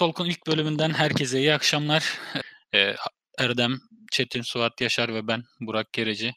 Galatolk'un 0.00 0.26
ilk 0.30 0.46
bölümünden 0.46 0.90
herkese 0.90 1.38
iyi 1.38 1.54
akşamlar. 1.54 2.18
Eee, 2.74 2.96
Erdem, 3.38 3.80
Çetin, 4.12 4.42
Suat 4.42 4.80
Yaşar 4.80 5.14
ve 5.14 5.26
ben 5.28 5.44
Burak 5.60 5.92
Kereci. 5.92 6.34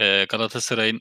Eee, 0.00 0.24
Galatasaray'ın 0.28 1.00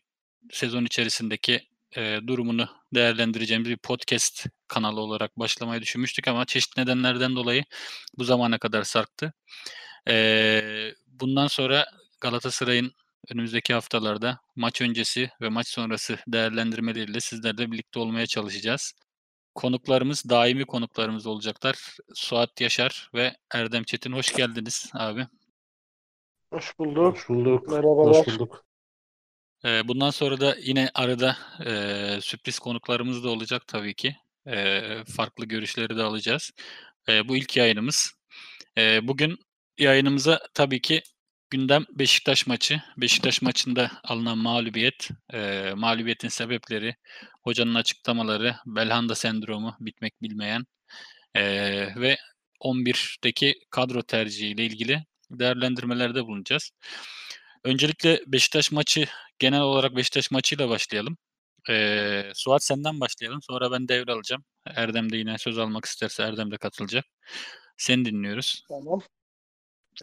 sezon 0.52 0.86
içerisindeki 0.86 1.62
eee, 1.98 2.28
durumunu 2.28 2.70
değerlendireceğimiz 2.96 3.70
bir 3.70 3.78
podcast 3.78 4.46
kanalı 4.68 5.00
olarak 5.02 5.40
başlamayı 5.40 5.82
düşünmüştük 5.82 6.28
ama 6.28 6.46
çeşitli 6.46 6.82
nedenlerden 6.82 7.36
dolayı 7.36 7.64
bu 8.18 8.24
zamana 8.24 8.58
kadar 8.58 8.84
sarktı. 8.84 9.34
Eee, 10.08 10.96
bundan 11.08 11.48
sonra 11.48 11.86
Galatasaray'ın 12.22 12.92
önümüzdeki 13.32 13.74
haftalarda 13.74 14.40
maç 14.56 14.82
öncesi 14.82 15.30
ve 15.42 15.50
maç 15.50 15.68
sonrası 15.68 16.18
değerlendirmeleriyle 16.28 17.20
sizlerle 17.20 17.72
birlikte 17.72 18.00
olmaya 18.00 18.28
çalışacağız. 18.28 18.94
Konuklarımız, 19.60 20.30
daimi 20.30 20.66
konuklarımız 20.66 21.28
olacaklar. 21.28 21.98
Suat 22.14 22.62
Yaşar 22.62 23.10
ve 23.14 23.36
Erdem 23.54 23.84
Çetin 23.84 24.12
hoş 24.12 24.36
geldiniz 24.36 24.92
abi. 24.94 25.28
Hoş 26.54 26.80
bulduk. 26.80 27.16
Hoş 27.16 27.30
bulduk. 27.30 27.68
Merhabalar. 27.68 28.16
Hoş 28.16 28.28
bulduk. 28.28 28.66
Ee, 29.66 29.88
bundan 29.88 30.10
sonra 30.10 30.42
da 30.42 30.56
yine 30.62 30.90
arada 30.94 31.38
e, 31.66 32.22
sürpriz 32.22 32.60
konuklarımız 32.60 33.24
da 33.24 33.30
olacak 33.30 33.68
tabii 33.68 33.94
ki. 33.94 34.16
E, 34.48 34.82
farklı 35.16 35.46
görüşleri 35.46 35.98
de 35.98 36.04
alacağız. 36.04 36.52
E, 37.10 37.28
bu 37.28 37.38
ilk 37.38 37.58
yayınımız. 37.58 38.14
E, 38.78 39.08
bugün 39.08 39.38
yayınımıza 39.78 40.40
tabii 40.54 40.82
ki 40.82 41.02
gündem 41.50 41.86
Beşiktaş 41.92 42.48
maçı. 42.48 42.82
Beşiktaş 42.98 43.42
maçında 43.42 43.92
alınan 44.04 44.38
mağlubiyet, 44.38 45.10
e, 45.34 45.72
mağlubiyetin 45.76 46.28
sebepleri, 46.28 46.96
hocanın 47.44 47.76
açıklamaları, 47.76 48.56
Belhanda 48.66 49.16
sendromu, 49.16 49.76
bitmek 49.80 50.22
bilmeyen 50.22 50.66
e, 51.36 51.44
ve 52.02 52.18
11'deki 52.62 53.56
kadro 53.70 54.04
tercihiyle 54.04 54.66
ilgili 54.66 55.06
değerlendirmelerde 55.32 56.26
bulunacağız. 56.26 56.72
Öncelikle 57.64 58.22
Beşiktaş 58.28 58.72
maçı, 58.72 59.06
genel 59.40 59.62
olarak 59.62 59.96
Beşiktaş 59.96 60.32
maçıyla 60.32 60.70
başlayalım. 60.70 61.18
Ee, 61.70 62.32
Suat 62.36 62.64
senden 62.64 63.00
başlayalım. 63.00 63.42
Sonra 63.42 63.72
ben 63.72 63.88
devralacağım. 63.88 64.44
Erdem 64.66 65.12
de 65.12 65.18
yine 65.18 65.38
söz 65.38 65.58
almak 65.58 65.86
isterse 65.86 66.24
Erdem 66.24 66.52
de 66.52 66.58
katılacak. 66.58 67.06
Seni 67.78 68.06
dinliyoruz. 68.06 68.64
Tamam. 68.70 69.02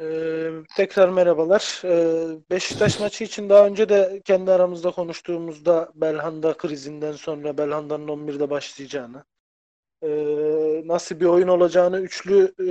Ee, 0.00 0.50
tekrar 0.76 1.08
merhabalar. 1.08 1.82
Ee, 1.84 2.38
Beşiktaş 2.50 3.00
maçı 3.00 3.24
için 3.24 3.48
daha 3.48 3.66
önce 3.66 3.88
de 3.88 4.22
kendi 4.24 4.52
aramızda 4.52 4.90
konuştuğumuzda 4.90 5.92
Belhanda 5.94 6.56
krizinden 6.56 7.12
sonra 7.12 7.58
Belhanda'nın 7.58 8.08
11'de 8.08 8.50
başlayacağını, 8.50 9.24
e, 10.02 10.08
nasıl 10.86 11.20
bir 11.20 11.24
oyun 11.24 11.48
olacağını, 11.48 12.00
üçlü 12.00 12.54
e, 12.60 12.70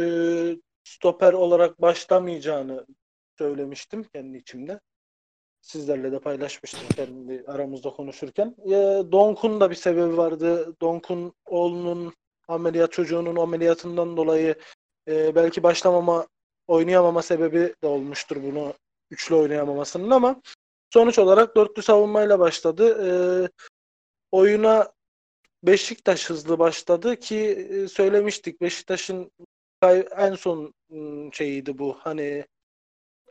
stoper 0.83 1.33
olarak 1.33 1.81
başlamayacağını 1.81 2.85
söylemiştim 3.37 4.03
kendi 4.03 4.37
içimde. 4.37 4.79
Sizlerle 5.61 6.11
de 6.11 6.19
paylaşmıştım 6.19 6.87
kendi 6.95 7.43
aramızda 7.47 7.89
konuşurken. 7.89 8.55
E, 8.65 8.71
Donk'un 9.11 9.61
da 9.61 9.69
bir 9.69 9.75
sebebi 9.75 10.17
vardı. 10.17 10.75
Donk'un 10.81 11.33
oğlunun 11.45 12.14
ameliyat 12.47 12.91
çocuğunun 12.91 13.35
ameliyatından 13.35 14.17
dolayı 14.17 14.55
e, 15.08 15.35
belki 15.35 15.64
başlamama 15.64 16.27
oynayamama 16.67 17.21
sebebi 17.21 17.73
de 17.83 17.87
olmuştur 17.87 18.43
bunu 18.43 18.73
üçlü 19.11 19.36
oynayamamasının 19.36 20.09
ama 20.11 20.42
sonuç 20.93 21.20
olarak 21.20 21.55
dörtlü 21.55 21.81
savunmayla 21.81 22.39
başladı. 22.39 23.05
E, 23.05 23.09
oyuna 24.31 24.95
Beşiktaş 25.64 26.30
hızlı 26.30 26.59
başladı 26.59 27.20
ki 27.20 27.37
e, 27.37 27.87
söylemiştik 27.87 28.61
Beşiktaş'ın 28.61 29.31
en 30.17 30.36
son 30.36 30.73
şeyiydi 31.33 31.77
bu. 31.77 31.98
Hani 31.99 32.45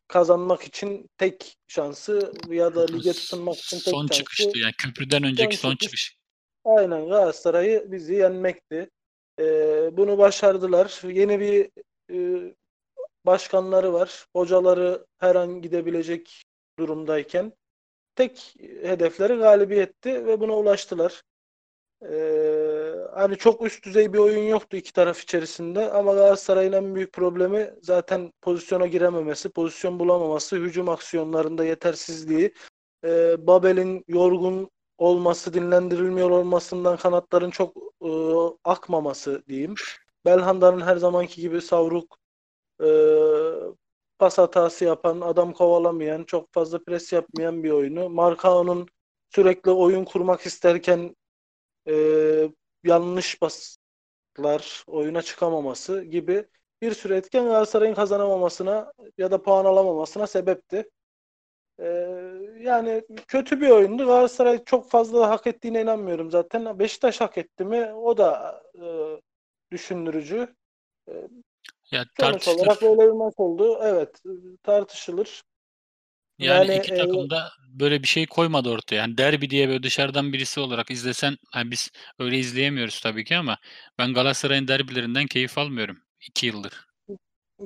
kazanmak 0.08 0.62
için 0.62 1.10
tek 1.18 1.56
şansı 1.68 2.32
ya 2.48 2.74
da 2.74 2.86
lige 2.86 3.12
tutunmak 3.12 3.56
için 3.56 3.76
tek 3.78 3.84
Son 3.94 4.06
şansı 4.06 4.18
çıkıştı 4.18 4.58
yani 4.58 4.72
köprüden 4.78 5.22
önceki 5.22 5.56
son 5.56 5.70
çıkış. 5.70 5.86
çıkış. 5.86 6.16
Aynen 6.64 7.08
Galatasaray'ı 7.08 7.92
bizi 7.92 8.14
yenmekti. 8.14 8.90
Ee, 9.40 9.90
bunu 9.96 10.18
başardılar. 10.18 11.00
Yeni 11.04 11.40
bir 11.40 11.70
e, 12.10 12.54
başkanları 13.26 13.92
var. 13.92 14.26
Hocaları 14.36 15.06
her 15.18 15.34
an 15.34 15.62
gidebilecek 15.62 16.42
durumdayken 16.78 17.52
tek 18.16 18.54
hedefleri 18.82 19.36
galibiyetti 19.36 20.26
ve 20.26 20.40
buna 20.40 20.56
ulaştılar. 20.56 21.22
Ee, 22.10 22.94
hani 23.14 23.36
çok 23.36 23.66
üst 23.66 23.84
düzey 23.84 24.12
bir 24.12 24.18
oyun 24.18 24.42
yoktu 24.42 24.76
iki 24.76 24.92
taraf 24.92 25.22
içerisinde 25.22 25.92
ama 25.92 26.14
Galatasaray'ın 26.14 26.72
en 26.72 26.94
büyük 26.94 27.12
problemi 27.12 27.74
zaten 27.82 28.32
pozisyona 28.42 28.86
girememesi, 28.86 29.48
pozisyon 29.48 29.98
bulamaması, 29.98 30.56
hücum 30.56 30.88
aksiyonlarında 30.88 31.64
yetersizliği, 31.64 32.54
Ee, 33.04 33.46
Babel'in 33.46 34.04
yorgun 34.08 34.70
olması, 34.98 35.54
dinlendirilmiyor 35.54 36.30
olmasından 36.30 36.96
kanatların 36.96 37.50
çok 37.50 37.76
e, 38.02 38.08
akmaması 38.64 39.42
diyeyim. 39.48 39.74
Belhanda'nın 40.24 40.80
her 40.80 40.96
zamanki 40.96 41.40
gibi 41.40 41.60
savruk 41.60 42.18
e, 42.82 42.88
pas 44.18 44.38
hatası 44.38 44.84
yapan, 44.84 45.20
adam 45.20 45.52
kovalamayan, 45.52 46.24
çok 46.24 46.52
fazla 46.52 46.84
pres 46.84 47.12
yapmayan 47.12 47.62
bir 47.64 47.70
oyunu. 47.70 48.08
Markao'nun 48.08 48.86
sürekli 49.34 49.70
oyun 49.70 50.04
kurmak 50.04 50.46
isterken 50.46 51.16
e, 51.88 51.94
yanlış 52.84 53.38
paslar, 53.40 54.84
oyuna 54.86 55.22
çıkamaması 55.22 56.02
gibi 56.02 56.46
bir 56.82 56.92
sürü 56.94 57.14
etken 57.14 57.44
Galatasaray'ın 57.44 57.94
kazanamamasına 57.94 58.92
ya 59.18 59.30
da 59.30 59.42
puan 59.42 59.64
alamamasına 59.64 60.26
sebepti. 60.26 60.90
E, 61.78 61.86
yani 62.60 63.02
kötü 63.28 63.60
bir 63.60 63.70
oyundu. 63.70 64.06
Galatasaray 64.06 64.64
çok 64.64 64.90
fazla 64.90 65.30
hak 65.30 65.46
ettiğine 65.46 65.82
inanmıyorum 65.82 66.30
zaten. 66.30 66.78
Beşiktaş 66.78 67.20
hak 67.20 67.38
etti 67.38 67.64
mi? 67.64 67.92
O 67.94 68.16
da 68.16 68.62
e, 68.74 68.84
düşündürücü. 69.72 70.54
Ya 71.90 72.04
Sonuç 72.20 72.48
tartışılır. 72.48 72.48
olarak 72.48 72.82
böyle 72.82 73.02
bir 73.06 73.12
maç 73.12 73.34
oldu. 73.36 73.78
Evet, 73.82 74.22
tartışılır. 74.62 75.42
Yani, 76.38 76.66
Yani, 76.66 76.72
iki 76.72 76.92
e, 76.92 76.94
takım 76.94 77.30
da 77.30 77.50
böyle 77.68 78.02
bir 78.02 78.08
şey 78.08 78.26
koymadı 78.26 78.70
ortaya. 78.70 78.96
Yani 78.96 79.18
derbi 79.18 79.50
diye 79.50 79.68
böyle 79.68 79.82
dışarıdan 79.82 80.32
birisi 80.32 80.60
olarak 80.60 80.90
izlesen, 80.90 81.36
hani 81.50 81.70
biz 81.70 81.90
öyle 82.18 82.38
izleyemiyoruz 82.38 83.00
tabii 83.00 83.24
ki 83.24 83.36
ama 83.36 83.58
ben 83.98 84.14
Galatasaray'ın 84.14 84.68
derbilerinden 84.68 85.26
keyif 85.26 85.58
almıyorum 85.58 85.98
2 86.28 86.46
yıldır. 86.46 86.86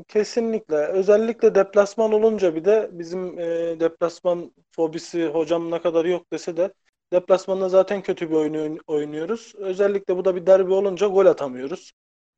Kesinlikle. 0.09 0.77
Özellikle 0.77 1.55
deplasman 1.55 2.13
olunca 2.13 2.55
bir 2.55 2.65
de 2.65 2.89
bizim 2.93 3.39
e, 3.39 3.81
deplasman 3.81 4.55
fobisi 4.71 5.27
hocam 5.27 5.71
ne 5.71 5.81
kadar 5.83 6.05
yok 6.05 6.33
dese 6.33 6.57
de 6.57 6.73
deplasmanda 7.13 7.69
zaten 7.69 8.03
kötü 8.03 8.31
bir 8.31 8.35
oyun 8.35 8.55
oyn- 8.55 8.81
oynuyoruz. 8.87 9.55
Özellikle 9.59 10.17
bu 10.17 10.25
da 10.25 10.37
bir 10.37 10.47
derbi 10.47 10.73
olunca 10.73 11.07
gol 11.07 11.27
atamıyoruz. 11.27 11.93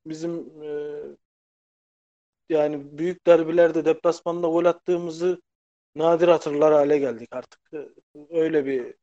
Bizim 0.07 0.63
e, 0.63 0.69
yani 2.51 2.99
büyük 2.99 3.27
derbilerde 3.27 3.85
deplasmanda 3.85 4.47
gol 4.47 4.65
attığımızı 4.65 5.43
nadir 5.95 6.29
hatırlar 6.29 6.73
hale 6.73 6.99
geldik 6.99 7.29
artık. 7.33 7.61
E, 7.75 7.79
Öyle 8.31 8.67
bir 8.67 8.95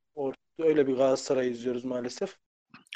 öyle 0.60 0.88
bir 0.88 0.94
Galatasaray 0.94 1.52
izliyoruz 1.52 1.86
maalesef. 1.86 2.36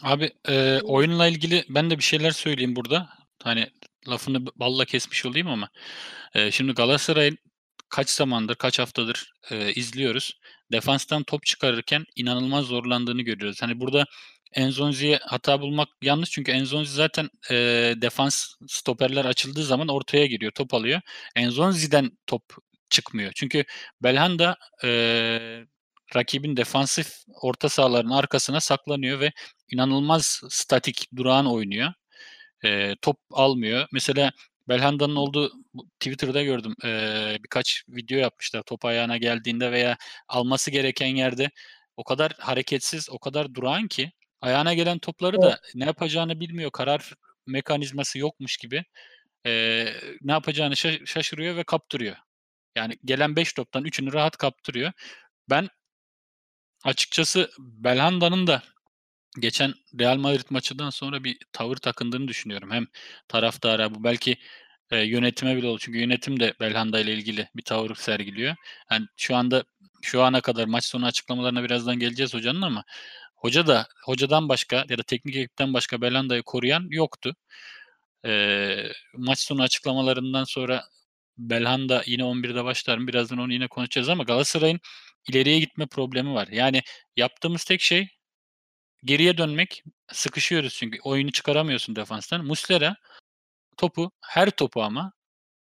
Abi 0.03 0.31
e, 0.50 0.80
oyunla 0.81 1.27
ilgili 1.27 1.65
ben 1.69 1.89
de 1.89 1.98
bir 1.98 2.03
şeyler 2.03 2.31
söyleyeyim 2.31 2.75
burada. 2.75 3.09
Hani 3.44 3.68
lafını 4.07 4.45
balla 4.56 4.86
kesmiş 4.86 5.25
olayım 5.25 5.48
ama 5.48 5.69
e, 6.33 6.51
şimdi 6.51 6.74
Galatasaray'ın 6.74 7.38
kaç 7.89 8.09
zamandır, 8.09 8.56
kaç 8.56 8.80
haftadır 8.80 9.33
e, 9.51 9.74
izliyoruz. 9.74 10.39
Defanstan 10.71 11.24
top 11.24 11.45
çıkarırken 11.45 12.06
inanılmaz 12.15 12.65
zorlandığını 12.65 13.21
görüyoruz. 13.21 13.62
Hani 13.62 13.80
burada 13.80 14.06
Enzonzi'ye 14.53 15.19
hata 15.24 15.62
bulmak 15.62 15.89
yanlış 16.01 16.30
çünkü 16.31 16.51
Enzonzi 16.51 16.94
zaten 16.94 17.30
e, 17.51 17.56
defans 18.01 18.45
stoperler 18.68 19.25
açıldığı 19.25 19.63
zaman 19.63 19.88
ortaya 19.88 20.25
giriyor, 20.25 20.51
top 20.51 20.74
alıyor. 20.74 21.01
Enzonzi'den 21.36 22.12
top 22.27 22.44
çıkmıyor. 22.89 23.31
Çünkü 23.36 23.63
Belhanda 24.03 24.57
e, 24.83 24.89
rakibin 26.15 26.57
defansif 26.57 27.13
orta 27.42 27.69
sahaların 27.69 28.09
arkasına 28.09 28.59
saklanıyor 28.59 29.19
ve 29.19 29.31
inanılmaz 29.74 30.42
statik, 30.50 31.09
durağan 31.15 31.45
oynuyor. 31.47 31.94
Eee, 32.63 32.95
top 33.01 33.18
almıyor. 33.31 33.88
Mesela 33.92 34.31
Belhanda'nın 34.69 35.15
olduğu 35.15 35.51
Twitter'da 36.00 36.44
gördüm. 36.44 36.75
Eee, 36.83 37.39
birkaç 37.44 37.83
video 37.89 38.18
yapmışlar 38.19 38.62
top 38.63 38.86
ayağına 38.86 39.18
geldiğinde 39.18 39.71
veya 39.71 39.97
alması 40.27 40.71
gereken 40.71 41.07
yerde 41.15 41.51
o 41.97 42.04
kadar 42.04 42.33
hareketsiz, 42.39 43.09
o 43.09 43.19
kadar 43.19 43.54
durağan 43.56 43.88
ki 43.88 44.12
ayağına 44.42 44.74
gelen 44.74 45.00
topları 45.00 45.38
Evet. 45.42 45.44
da 45.46 45.62
ne 45.76 45.86
yapacağını 45.86 46.40
bilmiyor. 46.40 46.72
Karar 46.72 47.14
mekanizması 47.48 48.20
yokmuş 48.20 48.58
gibi 48.58 48.86
eee, 49.46 49.96
ne 50.22 50.32
yapacağını 50.32 50.74
şa- 50.74 51.08
şaşırıyor 51.08 51.56
ve 51.56 51.64
kaptırıyor. 51.64 52.16
Yani 52.76 52.98
gelen 53.06 53.36
5 53.36 53.54
toptan 53.54 53.86
3'ünü 53.86 54.14
rahat 54.14 54.38
kaptırıyor. 54.38 54.92
Ben 55.50 55.70
açıkçası 56.84 57.52
Belhanda'nın 57.60 58.48
da 58.48 58.64
geçen 59.40 59.74
Real 60.00 60.18
Madrid 60.18 60.46
maçından 60.50 60.90
sonra 60.90 61.24
bir 61.24 61.38
tavır 61.54 61.78
takındığını 61.78 62.28
düşünüyorum. 62.28 62.72
Hem 62.72 62.88
taraftara 63.28 63.96
bu 63.96 64.04
belki 64.04 64.38
e, 64.92 64.98
yönetime 65.00 65.56
bile 65.58 65.68
olur. 65.68 65.80
Çünkü 65.84 66.00
yönetim 66.00 66.40
de 66.40 66.54
Belhanda 66.60 67.00
ile 67.00 67.14
ilgili 67.14 67.50
bir 67.56 67.64
tavır 67.64 67.96
sergiliyor. 67.96 68.56
Yani 68.92 69.06
şu 69.18 69.36
anda 69.36 69.64
şu 70.02 70.24
ana 70.24 70.42
kadar 70.42 70.66
maç 70.66 70.86
sonu 70.86 71.06
açıklamalarına 71.06 71.64
birazdan 71.64 72.00
geleceğiz 72.00 72.34
hocanın 72.34 72.62
ama 72.62 72.84
hoca 73.42 73.68
da 73.68 73.88
hocadan 74.06 74.50
başka 74.50 74.86
ya 74.90 74.98
da 74.98 75.04
teknik 75.04 75.36
ekipten 75.36 75.74
başka 75.74 76.02
Belhanda'yı 76.02 76.44
koruyan 76.44 76.88
yoktu. 76.90 77.36
E, 78.26 78.32
maç 79.18 79.40
sonu 79.40 79.62
açıklamalarından 79.62 80.44
sonra 80.44 80.84
Belhanda 81.38 82.04
yine 82.06 82.24
11'de 82.24 82.64
başlar 82.64 82.98
mı? 82.98 83.08
Birazdan 83.08 83.38
onu 83.40 83.54
yine 83.54 83.68
konuşacağız 83.68 84.10
ama 84.10 84.24
Galatasaray'ın 84.24 84.80
ileriye 85.30 85.60
gitme 85.60 85.88
problemi 85.88 86.34
var. 86.34 86.48
Yani 86.48 86.82
yaptığımız 87.18 87.64
tek 87.64 87.82
şey 87.82 88.08
geriye 89.04 89.38
dönmek. 89.38 89.84
Sıkışıyoruz 90.12 90.74
çünkü 90.74 91.00
oyunu 91.04 91.32
çıkaramıyorsun 91.32 91.96
defanstan. 91.96 92.46
Muslera 92.46 92.96
topu 93.78 94.12
her 94.22 94.50
topu 94.52 94.84
ama 94.84 95.14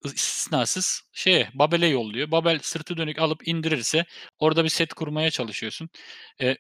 istisnasız 0.05 1.01
şeye 1.13 1.49
Babel'e 1.53 1.87
yolluyor. 1.87 2.31
Babel 2.31 2.59
sırtı 2.59 2.97
dönük 2.97 3.19
alıp 3.19 3.47
indirirse 3.47 4.05
orada 4.39 4.63
bir 4.63 4.69
set 4.69 4.93
kurmaya 4.93 5.31
çalışıyorsun. 5.31 5.89
E, 6.41 6.57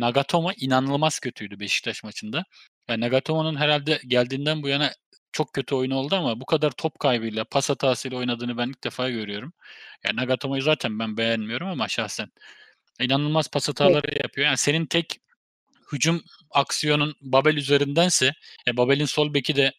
Nagatomo 0.00 0.50
inanılmaz 0.56 1.20
kötüydü 1.20 1.60
Beşiktaş 1.60 2.04
maçında. 2.04 2.44
Yani 2.88 3.00
Nagatomo'nun 3.00 3.56
herhalde 3.56 4.00
geldiğinden 4.06 4.62
bu 4.62 4.68
yana 4.68 4.92
çok 5.32 5.52
kötü 5.52 5.74
oyun 5.74 5.90
oldu 5.90 6.16
ama 6.16 6.40
bu 6.40 6.46
kadar 6.46 6.70
top 6.70 6.98
kaybıyla, 6.98 7.44
pas 7.44 7.70
hatasıyla 7.70 8.18
oynadığını 8.18 8.58
ben 8.58 8.68
ilk 8.68 8.84
defa 8.84 9.10
görüyorum. 9.10 9.52
Yani 10.04 10.16
Nagatomo'yu 10.16 10.62
zaten 10.62 10.98
ben 10.98 11.16
beğenmiyorum 11.16 11.68
ama 11.68 11.88
şahsen 11.88 12.30
inanılmaz 13.00 13.50
pas 13.50 13.68
hataları 13.68 14.08
evet. 14.08 14.22
yapıyor. 14.22 14.46
Yani 14.46 14.58
senin 14.58 14.86
tek 14.86 15.20
hücum 15.92 16.22
aksiyonun 16.50 17.14
Babel 17.20 17.56
üzerindense, 17.56 18.32
e, 18.68 18.76
Babel'in 18.76 19.04
sol 19.04 19.34
beki 19.34 19.56
de 19.56 19.72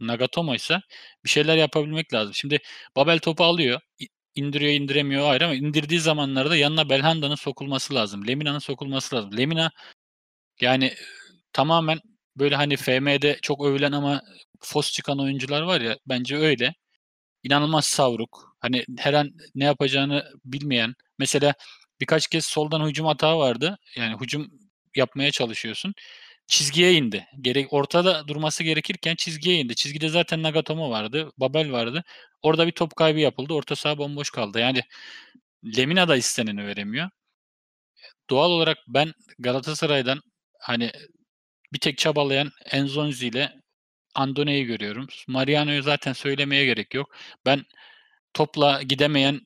Nagatomo 0.00 0.54
ise 0.54 0.80
bir 1.24 1.30
şeyler 1.30 1.56
yapabilmek 1.56 2.14
lazım. 2.14 2.34
Şimdi 2.34 2.58
Babel 2.96 3.18
topu 3.18 3.44
alıyor, 3.44 3.80
indiriyor 4.36 4.72
indiremiyor 4.72 5.30
ayrı 5.30 5.44
ama 5.44 5.54
indirdiği 5.54 6.00
zamanlarda 6.00 6.56
yanına 6.56 6.90
Belhanda'nın 6.90 7.34
sokulması 7.34 7.94
lazım. 7.94 8.28
Lemina'nın 8.28 8.58
sokulması 8.58 9.16
lazım. 9.16 9.36
Lemina 9.36 9.70
yani 10.60 10.94
tamamen 11.52 12.00
böyle 12.36 12.56
hani 12.56 12.76
FM'de 12.76 13.38
çok 13.42 13.64
övülen 13.66 13.92
ama 13.92 14.22
fos 14.60 14.92
çıkan 14.92 15.20
oyuncular 15.20 15.62
var 15.62 15.80
ya 15.80 15.98
bence 16.06 16.36
öyle. 16.36 16.74
İnanılmaz 17.44 17.84
savruk. 17.86 18.56
Hani 18.60 18.84
her 18.98 19.14
an 19.14 19.30
ne 19.54 19.64
yapacağını 19.64 20.24
bilmeyen. 20.44 20.94
Mesela 21.18 21.54
birkaç 22.00 22.28
kez 22.28 22.44
soldan 22.46 22.88
hücum 22.88 23.06
hata 23.06 23.38
vardı. 23.38 23.78
Yani 23.96 24.20
hücum 24.20 24.50
yapmaya 24.96 25.30
çalışıyorsun. 25.30 25.94
Çizgiye 26.46 26.94
indi. 26.94 27.26
Gerek 27.40 27.72
ortada 27.72 28.28
durması 28.28 28.64
gerekirken 28.64 29.14
çizgiye 29.16 29.60
indi. 29.60 29.74
Çizgide 29.74 30.08
zaten 30.08 30.42
Nagatomo 30.42 30.90
vardı, 30.90 31.30
Babel 31.38 31.72
vardı. 31.72 32.04
Orada 32.42 32.66
bir 32.66 32.72
top 32.72 32.96
kaybı 32.96 33.20
yapıldı. 33.20 33.54
Orta 33.54 33.76
saha 33.76 33.98
bomboş 33.98 34.30
kaldı. 34.30 34.60
Yani 34.60 34.82
Lemina 35.76 36.08
da 36.08 36.16
isteneni 36.16 36.66
veremiyor. 36.66 37.10
Doğal 38.30 38.50
olarak 38.50 38.78
ben 38.88 39.12
Galatasaray'dan 39.38 40.20
hani 40.60 40.92
bir 41.72 41.78
tek 41.78 41.98
çabalayan 41.98 42.50
Enzonzi 42.72 43.26
ile 43.28 43.52
Andone'yi 44.14 44.64
görüyorum. 44.66 45.06
Mariano'yu 45.28 45.82
zaten 45.82 46.12
söylemeye 46.12 46.64
gerek 46.66 46.94
yok. 46.94 47.16
Ben 47.46 47.64
topla 48.34 48.82
gidemeyen 48.82 49.40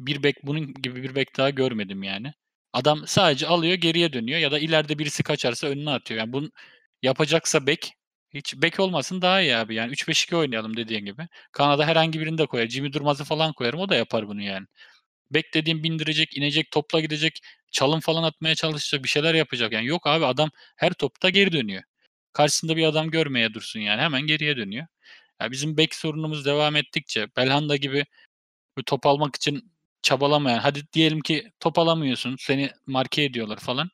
bir 0.00 0.22
bek 0.22 0.36
bunun 0.46 0.74
gibi 0.74 1.02
bir 1.02 1.14
bek 1.14 1.36
daha 1.36 1.50
görmedim 1.50 2.02
yani. 2.02 2.34
Adam 2.74 3.06
sadece 3.06 3.46
alıyor 3.46 3.74
geriye 3.74 4.12
dönüyor 4.12 4.38
ya 4.40 4.52
da 4.52 4.58
ileride 4.58 4.98
birisi 4.98 5.22
kaçarsa 5.22 5.66
önüne 5.66 5.90
atıyor. 5.90 6.20
Yani 6.20 6.32
bunu 6.32 6.50
yapacaksa 7.02 7.66
bek 7.66 7.94
hiç 8.34 8.54
bek 8.56 8.80
olmasın 8.80 9.22
daha 9.22 9.40
iyi 9.42 9.56
abi. 9.56 9.74
Yani 9.74 9.92
3-5-2 9.92 10.36
oynayalım 10.36 10.76
dediğin 10.76 11.04
gibi. 11.04 11.28
Kanada 11.52 11.86
herhangi 11.86 12.20
birini 12.20 12.38
de 12.38 12.46
koyar. 12.46 12.68
Jimmy 12.68 12.92
Durmaz'ı 12.92 13.24
falan 13.24 13.52
koyarım. 13.52 13.80
O 13.80 13.88
da 13.88 13.94
yapar 13.96 14.28
bunu 14.28 14.42
yani. 14.42 14.66
Bek 15.30 15.54
dediğim 15.54 15.84
bindirecek, 15.84 16.36
inecek, 16.36 16.70
topla 16.70 17.00
gidecek, 17.00 17.40
çalım 17.72 18.00
falan 18.00 18.22
atmaya 18.22 18.54
çalışacak, 18.54 19.04
bir 19.04 19.08
şeyler 19.08 19.34
yapacak. 19.34 19.72
Yani 19.72 19.86
yok 19.86 20.06
abi 20.06 20.26
adam 20.26 20.50
her 20.76 20.92
topta 20.92 21.30
geri 21.30 21.52
dönüyor. 21.52 21.82
Karşısında 22.32 22.76
bir 22.76 22.86
adam 22.86 23.10
görmeye 23.10 23.54
dursun 23.54 23.80
yani. 23.80 24.02
Hemen 24.02 24.22
geriye 24.22 24.56
dönüyor. 24.56 24.86
Yani 25.40 25.52
bizim 25.52 25.76
bek 25.76 25.94
sorunumuz 25.94 26.46
devam 26.46 26.76
ettikçe 26.76 27.28
Belhanda 27.36 27.76
gibi 27.76 28.06
top 28.86 29.06
almak 29.06 29.36
için 29.36 29.73
çabalamayan. 30.04 30.58
Hadi 30.58 30.92
diyelim 30.92 31.20
ki 31.20 31.52
top 31.60 31.78
alamıyorsun. 31.78 32.36
Seni 32.40 32.70
marke 32.86 33.22
ediyorlar 33.24 33.58
falan. 33.58 33.90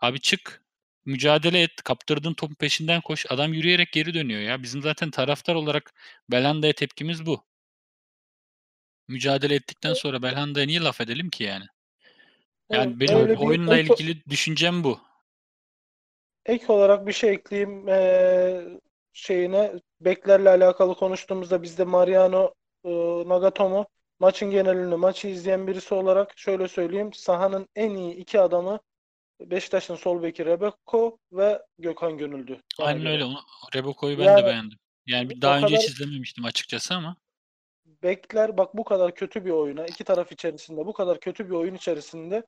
Abi 0.00 0.20
çık. 0.20 0.62
Mücadele 1.04 1.62
et. 1.62 1.82
Kaptırdığın 1.84 2.34
topun 2.34 2.54
peşinden 2.54 3.00
koş. 3.00 3.26
Adam 3.28 3.52
yürüyerek 3.52 3.92
geri 3.92 4.14
dönüyor 4.14 4.40
ya. 4.40 4.62
Bizim 4.62 4.82
zaten 4.82 5.10
taraftar 5.10 5.54
olarak 5.54 5.94
Belhanda'ya 6.30 6.72
tepkimiz 6.72 7.26
bu. 7.26 7.44
Mücadele 9.08 9.54
ettikten 9.54 9.94
sonra 9.94 10.22
Belhanda'ya 10.22 10.66
niye 10.66 10.80
laf 10.80 11.00
edelim 11.00 11.30
ki 11.30 11.44
yani? 11.44 11.64
Yani 12.70 13.00
benim 13.00 13.16
Öyle 13.16 13.36
oyunla 13.36 13.76
bir, 13.76 13.90
ilgili 13.90 14.24
düşüncem 14.30 14.84
bu. 14.84 15.00
Ek 16.46 16.72
olarak 16.72 17.06
bir 17.06 17.12
şey 17.12 17.30
ekleyeyim 17.30 17.88
ee, 17.88 18.62
şeyine 19.12 19.72
beklerle 20.00 20.48
alakalı 20.50 20.94
konuştuğumuzda 20.94 21.62
bizde 21.62 21.84
Mariano 21.84 22.54
e, 22.84 22.90
Nagatomo 23.28 23.86
maçın 24.22 24.50
genelini 24.50 24.96
maçı 24.96 25.28
izleyen 25.28 25.66
birisi 25.66 25.94
olarak 25.94 26.38
şöyle 26.38 26.68
söyleyeyim. 26.68 27.12
Sahanın 27.12 27.68
en 27.76 27.90
iyi 27.90 28.14
iki 28.14 28.40
adamı 28.40 28.80
Beşiktaş'ın 29.40 29.94
sol 29.94 30.22
beki 30.22 30.46
Rebeko 30.46 31.18
ve 31.32 31.62
Gökhan 31.78 32.18
Gönüldü. 32.18 32.60
Aynen 32.78 33.06
öyle. 33.06 33.24
Rebeko'yu 33.74 34.18
ben 34.18 34.24
yani, 34.24 34.42
de 34.42 34.46
beğendim. 34.46 34.78
Yani 35.06 35.30
bir 35.30 35.40
daha 35.40 35.58
önce 35.58 35.76
hiç 35.76 35.88
izlememiştim 35.88 36.44
açıkçası 36.44 36.94
ama. 36.94 37.16
Bekler 38.02 38.58
bak 38.58 38.76
bu 38.76 38.84
kadar 38.84 39.14
kötü 39.14 39.44
bir 39.44 39.50
oyuna 39.50 39.86
iki 39.86 40.04
taraf 40.04 40.32
içerisinde 40.32 40.86
bu 40.86 40.92
kadar 40.92 41.20
kötü 41.20 41.46
bir 41.46 41.54
oyun 41.54 41.74
içerisinde 41.74 42.46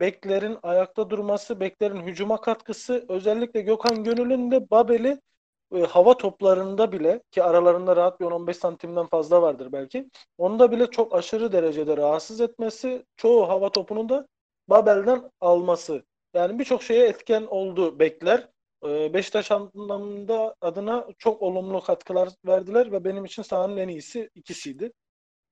beklerin 0.00 0.58
ayakta 0.62 1.10
durması, 1.10 1.60
beklerin 1.60 2.02
hücuma 2.02 2.40
katkısı 2.40 3.04
özellikle 3.08 3.60
Gökhan 3.60 4.04
Gönül'ün 4.04 4.50
de 4.50 4.70
Babel'i 4.70 5.20
e, 5.74 5.80
hava 5.80 6.16
toplarında 6.16 6.92
bile 6.92 7.22
ki 7.30 7.42
aralarında 7.42 7.96
rahat 7.96 8.20
bir 8.20 8.24
10-15 8.24 8.54
santimden 8.54 9.06
fazla 9.06 9.42
vardır 9.42 9.72
belki. 9.72 10.10
Onda 10.38 10.72
bile 10.72 10.86
çok 10.86 11.14
aşırı 11.14 11.52
derecede 11.52 11.96
rahatsız 11.96 12.40
etmesi, 12.40 13.04
çoğu 13.16 13.48
hava 13.48 13.70
topunun 13.70 14.08
da 14.08 14.26
Babel'den 14.68 15.30
alması. 15.40 16.02
Yani 16.34 16.58
birçok 16.58 16.82
şeye 16.82 17.06
etken 17.06 17.42
oldu 17.42 17.98
bekler. 17.98 18.48
E, 18.86 19.14
Beşiktaş 19.14 19.50
anlamında 19.50 20.54
adına 20.60 21.06
çok 21.18 21.42
olumlu 21.42 21.80
katkılar 21.80 22.28
verdiler 22.46 22.92
ve 22.92 23.04
benim 23.04 23.24
için 23.24 23.42
sahanın 23.42 23.76
en 23.76 23.88
iyisi 23.88 24.30
ikisiydi. 24.34 24.92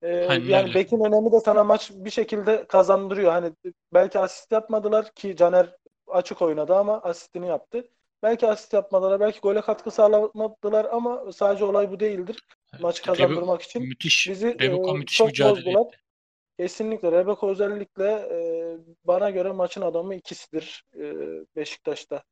Ee, 0.03 0.09
yani 0.09 0.63
öyle. 0.63 0.75
Bekin 0.75 1.05
önemi 1.05 1.33
de 1.33 1.41
sana 1.41 1.65
maç 1.65 1.91
bir 1.95 2.11
şekilde 2.11 2.67
kazandırıyor. 2.67 3.33
Hani 3.33 3.53
belki 3.95 4.19
asist 4.19 4.53
yapmadılar 4.53 5.11
ki 5.15 5.37
Caner 5.37 5.77
açık 6.09 6.43
oynadı 6.43 6.75
ama 6.75 7.01
asistini 7.03 7.47
yaptı. 7.47 7.85
Belki 8.25 8.47
asist 8.47 8.73
yapmadılar, 8.73 9.21
belki 9.21 9.41
gole 9.41 9.61
katkı 9.61 9.91
sağlamadılar 9.91 10.87
ama 10.93 11.33
sadece 11.33 11.65
olay 11.65 11.91
bu 11.91 12.01
değildir. 12.01 12.37
Maçı 12.81 13.03
kazandırmak 13.03 13.63
için. 13.63 13.83
Müthiş. 13.83 14.29
Bizi 14.31 14.59
Rebeko 14.61 14.97
e, 14.97 14.99
müthiş 14.99 15.17
çok 15.17 15.27
mücadele 15.27 15.67
bozdular. 15.67 15.87
Kesinlikle. 16.59 17.13
Rebeko 17.13 17.51
özellikle 17.51 18.11
e, 18.11 18.39
bana 19.05 19.31
göre 19.31 19.53
maçın 19.53 19.81
adamı 19.81 20.15
ikisidir 20.15 20.85
e, 20.97 21.03
Beşiktaş'ta. 21.57 22.23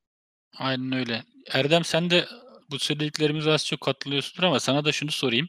Aynen 0.58 0.92
öyle. 0.92 1.22
Erdem 1.52 1.84
sen 1.84 2.11
de 2.11 2.25
bu 2.70 2.78
söylediklerimize 2.78 3.50
az 3.50 3.66
çok 3.66 3.80
katılıyorsundur 3.80 4.42
ama 4.42 4.61
sana 4.61 4.84
da 4.84 4.92
şunu 4.92 5.11
sorayım. 5.11 5.49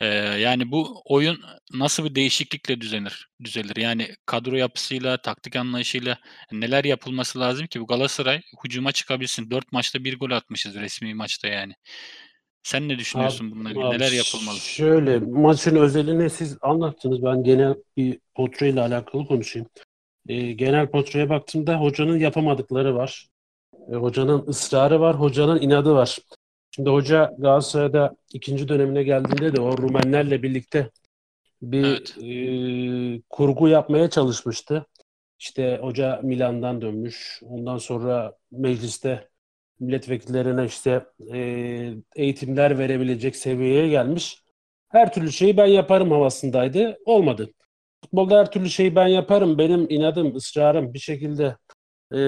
Ee, 0.00 0.06
yani 0.38 0.70
bu 0.70 1.02
oyun 1.04 1.38
nasıl 1.74 2.04
bir 2.04 2.14
değişiklikle 2.14 2.80
düzenir 2.80 3.28
düzelir? 3.44 3.76
Yani 3.76 4.08
kadro 4.26 4.56
yapısıyla, 4.56 5.16
taktik 5.16 5.56
anlayışıyla 5.56 6.18
neler 6.52 6.84
yapılması 6.84 7.40
lazım 7.40 7.66
ki 7.66 7.80
bu 7.80 7.86
Galatasaray 7.86 8.40
hücuma 8.64 8.92
çıkabilsin? 8.92 9.50
4 9.50 9.72
maçta 9.72 10.04
1 10.04 10.18
gol 10.18 10.30
atmışız 10.30 10.74
resmi 10.74 11.14
maçta 11.14 11.48
yani. 11.48 11.74
Sen 12.62 12.88
ne 12.88 12.98
düşünüyorsun 12.98 13.50
bununla 13.50 13.70
ilgili? 13.70 13.90
Neler 13.90 14.12
yapılmalı? 14.12 14.58
Şöyle 14.58 15.18
maçın 15.18 15.76
özelini 15.76 16.30
siz 16.30 16.58
anlattınız. 16.62 17.22
Ben 17.22 17.44
genel 17.44 17.74
bir 17.96 18.18
portreyle 18.34 18.80
alakalı 18.80 19.26
konuşayım. 19.26 19.68
Ee, 20.28 20.52
genel 20.52 20.90
portreye 20.90 21.28
baktığımda 21.28 21.80
hocanın 21.80 22.18
yapamadıkları 22.18 22.94
var. 22.94 23.28
Ee, 23.92 23.94
hocanın 23.94 24.46
ısrarı 24.46 25.00
var, 25.00 25.20
hocanın 25.20 25.60
inadı 25.60 25.94
var. 25.94 26.18
Şimdi 26.74 26.90
hoca 26.90 27.34
Galatasaray'da 27.38 28.16
ikinci 28.32 28.68
dönemine 28.68 29.02
geldiğinde 29.02 29.56
de 29.56 29.60
o 29.60 29.78
Rumenlerle 29.78 30.42
birlikte 30.42 30.90
bir 31.62 31.84
evet. 31.84 32.16
e, 32.22 33.22
kurgu 33.30 33.68
yapmaya 33.68 34.10
çalışmıştı. 34.10 34.86
İşte 35.38 35.78
hoca 35.82 36.20
Milan'dan 36.22 36.80
dönmüş. 36.80 37.40
Ondan 37.44 37.78
sonra 37.78 38.36
mecliste 38.50 39.28
milletvekillerine 39.80 40.64
işte 40.64 41.06
e, 41.34 41.38
eğitimler 42.16 42.78
verebilecek 42.78 43.36
seviyeye 43.36 43.88
gelmiş. 43.88 44.42
Her 44.88 45.12
türlü 45.12 45.32
şeyi 45.32 45.56
ben 45.56 45.66
yaparım 45.66 46.10
havasındaydı. 46.10 46.98
Olmadı. 47.04 47.50
Futbolda 48.04 48.38
her 48.38 48.50
türlü 48.50 48.70
şeyi 48.70 48.96
ben 48.96 49.06
yaparım. 49.06 49.58
Benim 49.58 49.86
inadım, 49.90 50.36
ısrarım 50.36 50.94
bir 50.94 50.98
şekilde 50.98 51.56
e, 52.12 52.18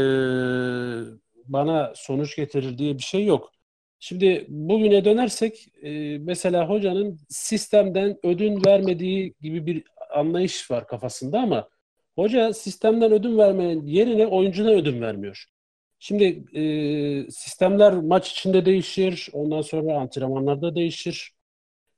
bana 1.44 1.92
sonuç 1.96 2.36
getirir 2.36 2.78
diye 2.78 2.98
bir 2.98 3.02
şey 3.02 3.26
yok. 3.26 3.55
Şimdi 4.00 4.46
bugüne 4.48 5.04
dönersek 5.04 5.68
e, 5.82 6.18
mesela 6.18 6.68
hocanın 6.68 7.18
sistemden 7.28 8.16
ödün 8.22 8.64
vermediği 8.66 9.34
gibi 9.40 9.66
bir 9.66 9.84
anlayış 10.14 10.70
var 10.70 10.86
kafasında 10.86 11.40
ama 11.40 11.68
hoca 12.14 12.52
sistemden 12.52 13.12
ödün 13.12 13.38
vermenin 13.38 13.86
yerine 13.86 14.26
oyuncuna 14.26 14.70
ödün 14.70 15.00
vermiyor. 15.00 15.44
Şimdi 15.98 16.24
e, 16.58 17.30
sistemler 17.30 17.94
maç 17.94 18.30
içinde 18.32 18.66
değişir, 18.66 19.28
ondan 19.32 19.60
sonra 19.60 19.98
antrenmanlarda 19.98 20.74
değişir. 20.74 21.32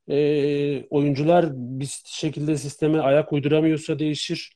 E, 0.09 0.87
oyuncular 0.91 1.47
bir 1.55 1.89
şekilde 2.07 2.57
sisteme 2.57 3.01
ayak 3.01 3.33
uyduramıyorsa 3.33 3.99
değişir. 3.99 4.53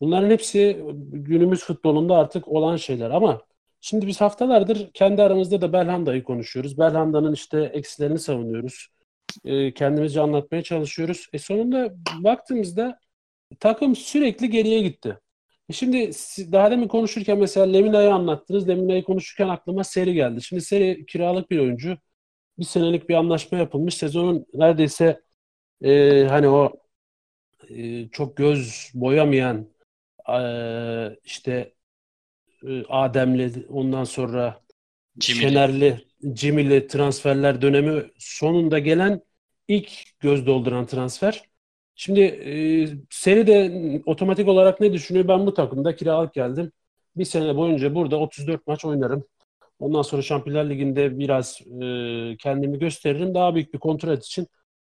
Bunların 0.00 0.30
hepsi 0.30 0.84
günümüz 1.12 1.64
futbolunda 1.64 2.16
artık 2.16 2.48
olan 2.48 2.76
şeyler 2.76 3.10
ama 3.10 3.40
şimdi 3.80 4.06
biz 4.06 4.20
haftalardır 4.20 4.90
kendi 4.94 5.22
aramızda 5.22 5.60
da 5.60 5.72
Belhanda'yı 5.72 6.24
konuşuyoruz. 6.24 6.78
Belhanda'nın 6.78 7.32
işte 7.32 7.60
eksilerini 7.62 8.18
savunuyoruz. 8.18 8.88
E, 9.44 9.74
kendimizce 9.74 10.20
anlatmaya 10.20 10.62
çalışıyoruz. 10.62 11.28
E 11.32 11.38
sonunda 11.38 11.94
baktığımızda 12.18 13.00
takım 13.60 13.96
sürekli 13.96 14.50
geriye 14.50 14.82
gitti. 14.82 15.18
E 15.68 15.72
şimdi 15.72 16.10
daha 16.52 16.70
demin 16.70 16.88
konuşurken 16.88 17.38
mesela 17.38 17.66
Lemina'yı 17.66 18.14
anlattınız. 18.14 18.68
Lemina'yı 18.68 19.04
konuşurken 19.04 19.48
aklıma 19.48 19.84
Seri 19.84 20.14
geldi. 20.14 20.42
Şimdi 20.42 20.62
Seri 20.62 21.06
kiralık 21.06 21.50
bir 21.50 21.58
oyuncu. 21.58 21.98
Bir 22.58 22.64
senelik 22.64 23.08
bir 23.08 23.14
anlaşma 23.14 23.58
yapılmış. 23.58 23.94
Sezonun 23.94 24.46
neredeyse 24.54 25.20
e, 25.82 26.24
hani 26.30 26.48
o 26.48 26.72
e, 27.70 28.08
çok 28.08 28.36
göz 28.36 28.90
boyamayan 28.94 29.66
e, 30.28 30.40
işte 31.24 31.74
Adem'li 32.88 33.66
ondan 33.68 34.04
sonra 34.04 34.60
Jimmy'li. 35.20 35.42
Şener'li, 35.42 36.04
Jimmy'li 36.34 36.86
transferler 36.86 37.62
dönemi 37.62 38.10
sonunda 38.18 38.78
gelen 38.78 39.20
ilk 39.68 39.90
göz 40.20 40.46
dolduran 40.46 40.86
transfer. 40.86 41.42
Şimdi 41.94 42.20
e, 42.20 42.52
seni 43.10 43.46
de 43.46 44.02
otomatik 44.06 44.48
olarak 44.48 44.80
ne 44.80 44.92
düşünüyor? 44.92 45.28
Ben 45.28 45.46
bu 45.46 45.54
takımda 45.54 45.96
kiralık 45.96 46.34
geldim. 46.34 46.72
Bir 47.16 47.24
sene 47.24 47.56
boyunca 47.56 47.94
burada 47.94 48.16
34 48.20 48.66
maç 48.66 48.84
oynarım. 48.84 49.24
Ondan 49.78 50.02
sonra 50.02 50.22
Şampiyonlar 50.22 50.70
Ligi'nde 50.70 51.18
biraz 51.18 51.60
e, 51.82 52.36
kendimi 52.36 52.78
gösteririm. 52.78 53.34
Daha 53.34 53.54
büyük 53.54 53.74
bir 53.74 53.78
kontrat 53.78 54.26
için 54.26 54.46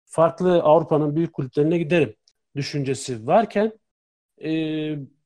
farklı 0.04 0.62
Avrupa'nın 0.62 1.16
büyük 1.16 1.32
kulüplerine 1.32 1.78
giderim 1.78 2.14
düşüncesi 2.56 3.26
varken 3.26 3.73
e, 4.44 4.50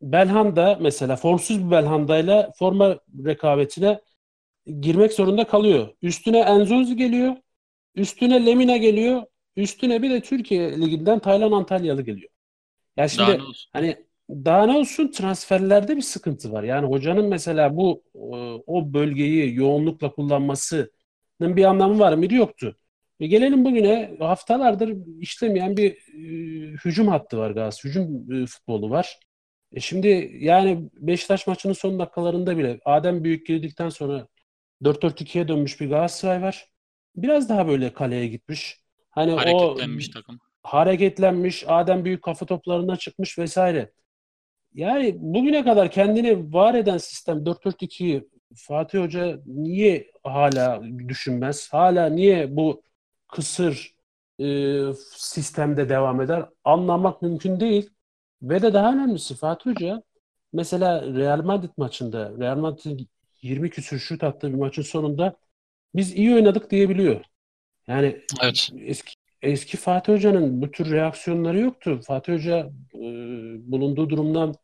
Belhanda 0.02 0.78
mesela 0.80 1.16
formsuz 1.16 1.66
bir 1.66 1.70
Belhanda'yla 1.70 2.52
forma 2.58 2.98
rekabetine 3.24 4.00
girmek 4.80 5.12
zorunda 5.12 5.46
kalıyor. 5.46 5.88
Üstüne 6.02 6.38
Enzonzi 6.38 6.96
geliyor. 6.96 7.36
Üstüne 7.94 8.46
Lemina 8.46 8.76
geliyor. 8.76 9.22
Üstüne 9.56 10.02
bir 10.02 10.10
de 10.10 10.20
Türkiye 10.20 10.80
Ligi'nden 10.80 11.18
Taylan 11.18 11.52
Antalyalı 11.52 12.02
geliyor. 12.02 12.30
Ya 12.96 13.08
şimdi 13.08 13.28
Daha 13.28 13.46
hani 13.72 13.96
daha 14.30 14.66
ne 14.66 14.78
olsun 14.78 15.10
transferlerde 15.10 15.96
bir 15.96 16.02
sıkıntı 16.02 16.52
var. 16.52 16.62
Yani 16.62 16.86
hocanın 16.86 17.28
mesela 17.28 17.76
bu 17.76 18.02
o 18.66 18.92
bölgeyi 18.94 19.54
yoğunlukla 19.54 20.10
kullanmasının 20.12 20.90
bir 21.40 21.64
anlamı 21.64 21.98
var 21.98 22.12
mıydı? 22.12 22.34
Yoktu. 22.34 22.76
E 23.20 23.26
gelelim 23.26 23.64
bugüne 23.64 24.16
haftalardır 24.18 24.96
işlemeyen 25.20 25.76
bir 25.76 25.90
e, 25.92 26.76
hücum 26.84 27.08
hattı 27.08 27.38
var 27.38 27.50
Galatasaray. 27.50 27.90
Hücum 27.90 28.32
e, 28.42 28.46
futbolu 28.46 28.90
var. 28.90 29.18
E 29.72 29.80
şimdi 29.80 30.30
yani 30.40 30.90
Beşiktaş 30.94 31.46
maçının 31.46 31.72
son 31.72 31.98
dakikalarında 31.98 32.58
bile 32.58 32.80
Adem 32.84 33.24
Büyük 33.24 33.46
girdikten 33.46 33.88
sonra 33.88 34.26
4-4-2'ye 34.82 35.48
dönmüş 35.48 35.80
bir 35.80 35.88
Galatasaray 35.88 36.42
var. 36.42 36.68
Biraz 37.16 37.48
daha 37.48 37.68
böyle 37.68 37.92
kaleye 37.92 38.26
gitmiş. 38.26 38.80
Hani 39.10 39.32
o 39.32 39.38
Hareketlenmiş 39.38 40.08
takım. 40.08 40.38
hareketlenmiş, 40.62 41.64
Adem 41.66 42.04
büyük 42.04 42.22
kafa 42.22 42.46
toplarına 42.46 42.96
çıkmış 42.96 43.38
vesaire. 43.38 43.92
Yani 44.74 45.14
bugüne 45.18 45.64
kadar 45.64 45.90
kendini 45.90 46.52
var 46.54 46.74
eden 46.74 46.98
sistem 46.98 47.46
4-4-2'yi 47.46 48.28
Fatih 48.56 49.00
Hoca 49.00 49.40
niye 49.46 50.10
hala 50.24 50.82
düşünmez? 51.08 51.68
Hala 51.72 52.06
niye 52.08 52.56
bu 52.56 52.82
kısır 53.28 53.94
e, 54.40 54.46
sistemde 55.16 55.88
devam 55.88 56.20
eder? 56.20 56.44
Anlamak 56.64 57.22
mümkün 57.22 57.60
değil. 57.60 57.90
Ve 58.42 58.62
de 58.62 58.74
daha 58.74 58.92
önemlisi 58.92 59.34
Fatih 59.34 59.70
Hoca 59.70 60.02
mesela 60.52 61.02
Real 61.14 61.42
Madrid 61.42 61.70
maçında 61.76 62.32
Real 62.38 62.56
Madrid'in 62.56 63.08
20 63.42 63.70
küsür 63.70 63.98
şut 63.98 64.24
attığı 64.24 64.48
bir 64.52 64.58
maçın 64.58 64.82
sonunda 64.82 65.36
biz 65.94 66.14
iyi 66.16 66.34
oynadık 66.34 66.70
diyebiliyor. 66.70 67.24
Yani 67.88 68.22
Evet. 68.42 68.70
eski 68.78 69.14
eski 69.42 69.76
Fatih 69.76 70.12
Hoca'nın 70.12 70.62
bu 70.62 70.70
tür 70.70 70.90
reaksiyonları 70.90 71.58
yoktu. 71.58 72.00
Fatih 72.06 72.32
Hoca 72.32 72.70
e, 72.94 73.00
bulunduğu 73.72 74.10
durumdan 74.10 74.54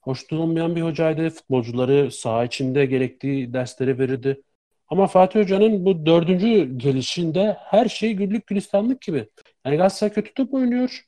hoşnut 0.00 0.40
olmayan 0.40 0.76
bir 0.76 0.82
hocaydı. 0.82 1.30
Futbolcuları 1.30 2.12
saha 2.12 2.44
içinde 2.44 2.86
gerektiği 2.86 3.52
dersleri 3.52 3.98
verirdi. 3.98 4.42
Ama 4.88 5.06
Fatih 5.06 5.40
Hoca'nın 5.40 5.84
bu 5.84 6.06
dördüncü 6.06 6.78
gelişinde 6.78 7.56
her 7.60 7.88
şey 7.88 8.12
güllük 8.14 8.46
gülistanlık 8.46 9.00
gibi. 9.00 9.28
Yani 9.66 9.76
Galatasaray 9.76 10.12
kötü 10.14 10.34
top 10.34 10.54
oynuyor. 10.54 11.07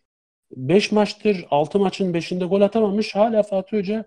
5 0.51 0.93
maçtır 0.93 1.47
6 1.51 1.79
maçın 1.79 2.13
5'inde 2.15 2.45
gol 2.45 2.61
atamamış. 2.61 3.15
Hala 3.15 3.43
Fatih 3.43 3.79
Hoca 3.79 4.05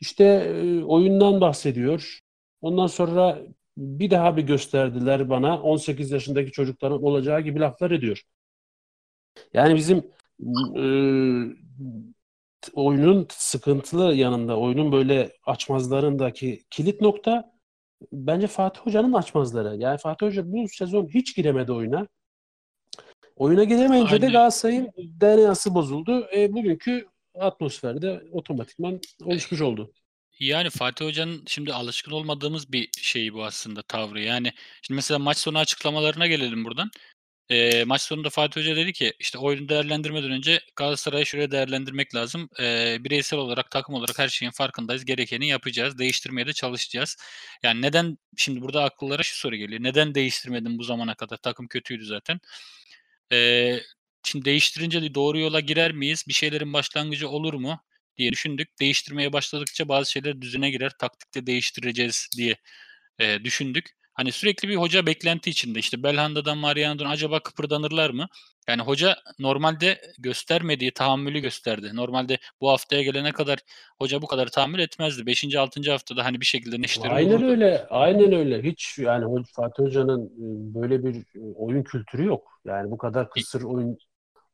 işte 0.00 0.24
e, 0.24 0.84
oyundan 0.84 1.40
bahsediyor. 1.40 2.20
Ondan 2.60 2.86
sonra 2.86 3.38
bir 3.76 4.10
daha 4.10 4.36
bir 4.36 4.42
gösterdiler 4.42 5.30
bana 5.30 5.62
18 5.62 6.10
yaşındaki 6.10 6.52
çocukların 6.52 7.02
olacağı 7.02 7.40
gibi 7.40 7.60
laflar 7.60 7.90
ediyor. 7.90 8.22
Yani 9.52 9.74
bizim 9.76 9.98
e, 10.76 10.82
oyunun 12.74 13.26
sıkıntılı 13.30 14.14
yanında, 14.14 14.58
oyunun 14.58 14.92
böyle 14.92 15.32
açmazlarındaki 15.46 16.64
kilit 16.70 17.00
nokta 17.00 17.52
bence 18.12 18.46
Fatih 18.46 18.80
Hoca'nın 18.80 19.12
açmazları. 19.12 19.76
Yani 19.76 19.98
Fatih 19.98 20.26
Hoca 20.26 20.52
bu 20.52 20.68
sezon 20.68 21.08
hiç 21.08 21.36
giremedi 21.36 21.72
oyuna. 21.72 22.08
Oyuna 23.38 23.64
giremeyince 23.64 24.22
de 24.22 24.26
Aynen. 24.26 24.32
Galatasaray'ın 24.32 24.92
DNA'sı 25.20 25.74
bozuldu. 25.74 26.28
E, 26.36 26.52
bugünkü 26.52 27.08
atmosferde 27.40 28.22
otomatikman 28.32 29.00
oluşmuş 29.24 29.60
oldu. 29.60 29.92
Yani 30.40 30.70
Fatih 30.70 31.06
Hoca'nın 31.06 31.44
şimdi 31.46 31.72
alışkın 31.72 32.12
olmadığımız 32.12 32.72
bir 32.72 32.88
şey 33.00 33.34
bu 33.34 33.44
aslında 33.44 33.82
tavrı. 33.82 34.20
Yani 34.20 34.52
şimdi 34.82 34.96
mesela 34.96 35.18
maç 35.18 35.38
sonu 35.38 35.58
açıklamalarına 35.58 36.26
gelelim 36.26 36.64
buradan. 36.64 36.90
Eee, 37.50 37.84
maç 37.84 38.02
sonunda 38.02 38.30
Fatih 38.30 38.60
Hoca 38.60 38.76
dedi 38.76 38.92
ki 38.92 39.12
işte 39.18 39.38
oyunu 39.38 39.68
değerlendirmeden 39.68 40.30
önce 40.30 40.60
Galatasaray'ı 40.76 41.26
şuraya 41.26 41.50
değerlendirmek 41.50 42.14
lazım. 42.14 42.48
Eee, 42.58 42.98
bireysel 43.00 43.38
olarak, 43.38 43.70
takım 43.70 43.94
olarak 43.94 44.18
her 44.18 44.28
şeyin 44.28 44.52
farkındayız. 44.52 45.04
Gerekeni 45.04 45.48
yapacağız. 45.48 45.98
Değiştirmeye 45.98 46.46
de 46.46 46.52
çalışacağız. 46.52 47.16
Yani 47.62 47.82
neden 47.82 48.18
şimdi 48.36 48.60
burada 48.62 48.84
akıllara 48.84 49.22
şu 49.22 49.36
soru 49.36 49.56
geliyor. 49.56 49.82
Neden 49.82 50.14
değiştirmedin 50.14 50.78
bu 50.78 50.82
zamana 50.84 51.14
kadar? 51.14 51.36
Takım 51.36 51.68
kötüydü 51.68 52.04
zaten. 52.06 52.40
Eee, 53.32 53.82
şimdi 54.24 54.44
değiştirince 54.44 55.02
de 55.02 55.14
doğru 55.14 55.38
yola 55.38 55.60
girer 55.60 55.92
miyiz? 55.92 56.24
Bir 56.28 56.32
şeylerin 56.32 56.72
başlangıcı 56.72 57.28
olur 57.28 57.54
mu 57.54 57.80
diye 58.16 58.32
düşündük. 58.32 58.68
Değiştirmeye 58.80 59.32
başladıkça 59.32 59.88
bazı 59.88 60.10
şeyler 60.12 60.40
düzene 60.42 60.70
girer. 60.70 60.92
Taktikte 61.00 61.46
değiştireceğiz 61.46 62.28
diye 62.36 62.56
eee, 63.20 63.44
düşündük. 63.44 63.90
Hani 64.18 64.32
sürekli 64.32 64.68
bir 64.68 64.76
hoca 64.76 65.06
beklenti 65.06 65.50
içinde. 65.50 65.78
İşte 65.78 66.02
Belhanda'dan 66.02 66.58
Mariano'dan 66.58 67.06
acaba 67.06 67.40
kıpırdanırlar 67.40 68.10
mı? 68.10 68.26
Yani 68.68 68.82
hoca 68.82 69.16
normalde 69.38 70.00
göstermediği 70.18 70.90
tahammülü 70.90 71.40
gösterdi. 71.40 71.90
Normalde 71.94 72.38
bu 72.60 72.70
haftaya 72.70 73.02
gelene 73.02 73.32
kadar 73.32 73.58
hoca 73.98 74.22
bu 74.22 74.26
kadar 74.26 74.46
tahammül 74.46 74.78
etmezdi. 74.78 75.26
5. 75.26 75.56
6. 75.56 75.90
haftada 75.90 76.24
hani 76.24 76.40
bir 76.40 76.46
şekilde 76.46 76.82
neşteri 76.82 77.12
Aynen 77.12 77.30
olurdu. 77.30 77.44
öyle, 77.44 77.86
aynen 77.90 78.32
öyle. 78.32 78.62
Hiç 78.62 78.98
yani 78.98 79.44
Fatih 79.52 79.82
Hoca'nın 79.84 80.26
e, 80.26 80.74
böyle 80.74 81.04
bir 81.04 81.16
e, 81.16 81.54
oyun 81.56 81.82
kültürü 81.82 82.24
yok. 82.26 82.60
Yani 82.64 82.90
bu 82.90 82.98
kadar 82.98 83.30
kısır 83.30 83.62
oyun 83.62 83.98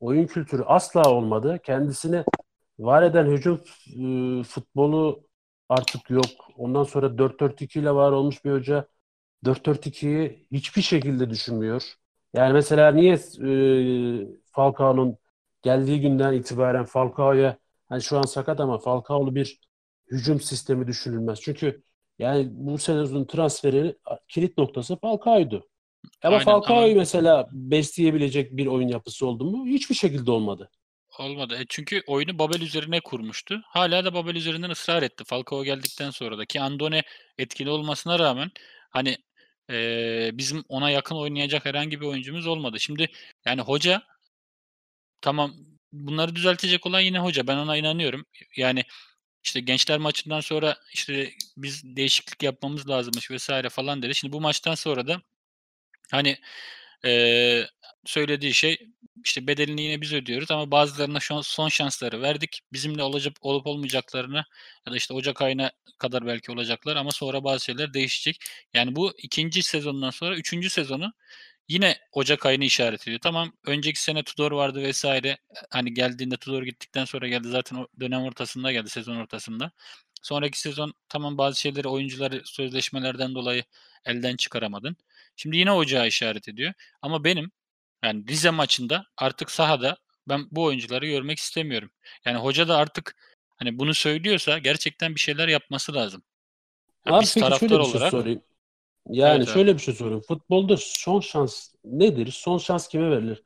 oyun 0.01 0.27
kültürü 0.27 0.63
asla 0.63 1.11
olmadı. 1.11 1.59
Kendisine 1.67 2.25
var 2.79 3.03
eden 3.03 3.27
hücum 3.27 3.61
e, 3.87 4.43
futbolu 4.43 5.25
artık 5.69 6.11
yok. 6.11 6.27
Ondan 6.57 6.85
sonra 6.85 7.07
4-4-2 7.07 7.79
ile 7.79 7.91
var 7.91 8.13
olmuş 8.13 8.45
bir 8.45 8.53
hoca 8.53 8.94
4-4-2'yi 9.45 10.47
hiçbir 10.53 10.83
şekilde 10.83 11.31
düşünmüyor. 11.31 11.83
Yani 12.35 12.53
mesela 12.53 12.91
niye 12.93 13.15
e, 13.15 13.51
Falcao'nun 14.53 15.17
geldiği 15.63 16.01
günden 16.01 16.33
itibaren 16.33 16.85
Falcao'ya 16.85 17.59
hani 17.89 18.03
şu 18.03 18.19
an 18.19 18.23
sakat 18.23 18.61
ama 18.61 18.79
Falcao'lu 18.79 19.35
bir 19.35 19.61
hücum 20.11 20.41
sistemi 20.41 20.87
düşünülmez. 20.87 21.41
Çünkü 21.41 21.83
yani 22.19 22.49
bu 22.51 22.79
sezonun 22.79 23.25
transferi 23.25 23.97
kilit 24.29 24.59
noktası 24.59 24.97
Falcao'ydu. 25.01 25.69
Ama 26.23 26.37
Aynen, 26.37 26.45
Falcao'yu 26.45 26.93
ama- 26.93 26.99
mesela 27.01 27.49
besleyebilecek 27.53 28.57
bir 28.57 28.67
oyun 28.67 28.89
yapısı 28.89 29.27
oldu 29.27 29.45
mu? 29.45 29.67
Hiçbir 29.67 29.95
şekilde 29.95 30.31
olmadı. 30.31 30.71
Olmadı. 31.19 31.57
E 31.61 31.65
çünkü 31.69 32.03
oyunu 32.07 32.39
Babel 32.39 32.61
üzerine 32.61 33.01
kurmuştu. 33.01 33.63
Hala 33.67 34.05
da 34.05 34.15
Babel 34.15 34.35
üzerinden 34.35 34.71
ısrar 34.71 35.03
etti. 35.03 35.25
Falcao 35.27 35.65
geldikten 35.65 36.11
sonra 36.11 36.39
da 36.39 36.45
ki 36.45 36.61
Andone 36.61 37.03
etkili 37.39 37.71
olmasına 37.71 38.19
rağmen 38.19 38.51
hani 38.91 39.17
eee, 39.71 40.31
bizim 40.35 40.65
ona 40.69 40.91
yakın 40.91 41.17
oynayacak 41.17 41.65
herhangi 41.65 42.01
bir 42.01 42.07
oyuncumuz 42.07 42.47
olmadı. 42.47 42.81
Şimdi 42.81 43.09
yani 43.47 43.61
hoca 43.61 44.03
tamam 45.21 45.55
bunları 45.93 46.37
düzeltecek 46.37 46.87
olan 46.87 47.01
yine 47.01 47.19
hoca. 47.19 47.47
Ben 47.47 47.57
ona 47.57 47.77
inanıyorum. 47.77 48.25
Yani 48.57 48.85
işte 49.45 49.61
gençler 49.61 49.99
maçından 49.99 50.41
sonra 50.41 50.77
işte 50.95 51.31
biz 51.57 51.97
değişiklik 51.97 52.43
yapmamız 52.43 52.89
lazımmış 52.91 53.31
vesaire 53.31 53.69
falan 53.69 54.03
dedi. 54.03 54.15
Şimdi 54.15 54.33
bu 54.33 54.41
maçtan 54.41 54.75
sonra 54.75 55.09
da 55.09 55.23
hani 56.13 56.39
eee, 57.05 57.69
söylediği 58.07 58.55
şey 58.55 58.79
işte 59.25 59.47
bedelini 59.47 59.83
yine 59.83 60.01
biz 60.01 60.13
ödüyoruz 60.13 60.51
ama 60.51 60.71
bazılarına 60.71 61.21
şu 61.21 61.35
an 61.35 61.41
son 61.41 61.69
şansları 61.69 62.23
verdik. 62.23 62.61
Bizimle 62.73 63.03
olacak 63.03 63.37
olup 63.41 63.67
olmayacaklarını 63.67 64.45
ya 64.87 64.93
da 64.93 64.97
işte 64.97 65.15
Ocak 65.15 65.43
ayına 65.43 65.73
kadar 65.99 66.27
belki 66.27 66.53
olacaklar 66.53 66.97
ama 66.97 67.11
sonra 67.11 67.45
bazı 67.45 67.65
şeyler 67.65 67.95
değişecek. 67.95 68.45
Yani 68.75 68.97
bu 68.97 69.13
ikinci 69.19 69.63
sezondan 69.63 70.11
sonra 70.11 70.37
üçüncü 70.37 70.71
sezonu 70.71 71.13
yine 71.69 71.99
Ocak 72.13 72.47
ayını 72.47 72.65
işaret 72.65 73.03
ediyor. 73.03 73.21
Tamam 73.23 73.53
önceki 73.67 74.03
sene 74.03 74.23
Tudor 74.23 74.53
vardı 74.53 74.83
vesaire. 74.83 75.39
Hani 75.71 75.95
geldiğinde 75.95 76.37
Tudor 76.37 76.63
gittikten 76.63 77.05
sonra 77.05 77.29
geldi. 77.29 77.49
Zaten 77.49 77.77
o 77.77 77.87
dönem 78.01 78.23
ortasında 78.23 78.73
geldi 78.73 78.91
sezon 78.91 79.17
ortasında. 79.17 79.71
Sonraki 80.23 80.61
sezon 80.61 80.95
tamam 81.09 81.39
bazı 81.39 81.61
şeyleri 81.61 81.89
oyuncuları 81.89 82.43
sözleşmelerden 82.45 83.35
dolayı 83.35 83.65
elden 84.05 84.37
çıkaramadın. 84.37 84.97
Şimdi 85.37 85.57
yine 85.57 85.73
Ocağı 85.73 86.09
işaret 86.09 86.49
ediyor. 86.49 86.73
Ama 87.03 87.25
benim 87.25 87.51
yani 88.05 88.27
Rize 88.29 88.51
maçında 88.51 89.05
artık 89.17 89.51
sahada 89.51 89.97
ben 90.29 90.47
bu 90.51 90.63
oyuncuları 90.63 91.07
görmek 91.07 91.39
istemiyorum. 91.39 91.91
Yani 92.25 92.39
hoca 92.39 92.69
da 92.69 92.77
artık 92.77 93.17
hani 93.57 93.79
bunu 93.79 93.95
söylüyorsa 93.95 94.59
gerçekten 94.59 95.15
bir 95.15 95.21
şeyler 95.21 95.49
yapması 95.49 95.95
lazım. 95.95 96.23
Ya 97.07 97.15
Abi 97.15 97.23
biz 97.23 97.35
peki 97.35 97.47
taraftar 97.47 97.69
şöyle 97.69 97.81
bir 97.81 97.85
şey 97.85 97.97
olarak 97.97 98.11
sorayım. 98.11 98.43
Yani 99.11 99.37
Evet 99.37 99.49
abi. 99.49 99.55
şöyle 99.55 99.75
bir 99.75 99.79
şey 99.79 99.95
sorayım. 99.95 100.21
Futbolda 100.29 100.77
son 100.79 101.21
şans 101.21 101.69
nedir? 101.85 102.33
Son 102.33 102.59
şans 102.59 102.89
kime 102.89 103.11
verilir? 103.11 103.43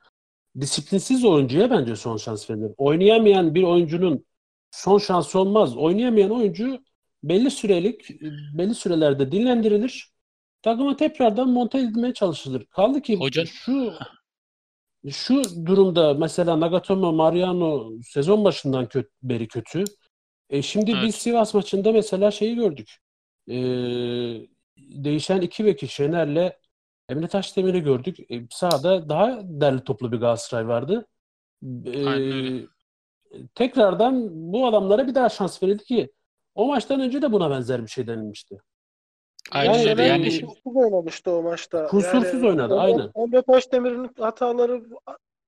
Disiplinsiz 0.61 1.25
oyuncuya 1.25 1.71
bence 1.71 1.97
son 1.97 2.17
şans 2.17 2.51
verilir. 2.51 2.71
Oynayamayan 2.77 3.55
bir 3.55 3.63
oyuncunun 3.63 4.27
son 4.71 4.99
şansı 4.99 5.39
olmaz. 5.39 5.77
Oynayamayan 5.77 6.31
oyuncu 6.31 6.83
belli 7.23 7.51
sürelik, 7.51 8.21
belli 8.59 8.75
sürelerde 8.75 9.33
dinlendirilir. 9.33 10.13
Takıma 10.63 10.97
tekrardan 10.97 11.49
monte 11.49 11.79
edilmeye 11.79 12.15
çalışılır. 12.15 12.67
Kaldı 12.67 13.03
ki 13.03 13.17
Hoca- 13.17 13.47
şu 13.47 13.93
şu 15.11 15.67
durumda 15.67 16.15
mesela 16.15 16.61
Nagatomo 16.61 17.13
Mariano 17.13 17.91
sezon 18.03 18.45
başından 18.45 18.89
kötü, 18.89 19.09
beri 19.23 19.49
kötü. 19.49 19.85
E 20.51 20.63
şimdi 20.63 20.91
Evet. 20.91 21.03
biz 21.03 21.15
Sivas 21.15 21.55
maçında 21.55 21.93
mesela 21.93 22.31
şeyi 22.31 22.55
gördük. 22.55 22.99
Ee, 23.51 23.55
değişen 24.77 25.41
iki 25.41 25.65
vekil 25.65 25.87
Şener'le 25.87 26.53
Emre 27.09 27.29
Taşdemir'i 27.29 27.81
gördük. 27.81 28.31
E, 28.31 28.43
sahada 28.51 29.09
daha 29.09 29.41
derli 29.43 29.85
toplu 29.85 30.13
bir 30.13 30.17
Galatasaray 30.17 30.69
vardı. 30.69 31.07
E, 31.85 32.07
Aynen 32.07 32.69
tekrardan 33.55 34.29
bu 34.53 34.67
adamlara 34.67 35.07
bir 35.07 35.15
daha 35.15 35.29
şans 35.29 35.63
verildi 35.63 35.85
ki 35.85 36.13
o 36.55 36.67
maçtan 36.67 37.01
önce 37.01 37.23
de 37.23 37.33
buna 37.33 37.51
benzer 37.51 37.83
bir 37.83 37.89
şey 37.89 38.07
denilmişti. 38.07 38.59
Aynen 39.53 39.75
Yani 39.79 39.99
ben- 39.99 40.07
Yani 40.07 40.25
kusursuz 40.25 40.77
oynamıştı 40.77 41.31
o 41.31 41.43
maçta. 41.43 41.87
Kusursuz 41.87 42.33
Yani 42.43 42.47
oynadı, 42.47 42.75
Emre- 42.75 42.79
aynen. 42.79 43.11
Emre 43.17 43.43
Taşdemir'in 43.43 44.11
hataları 44.19 44.83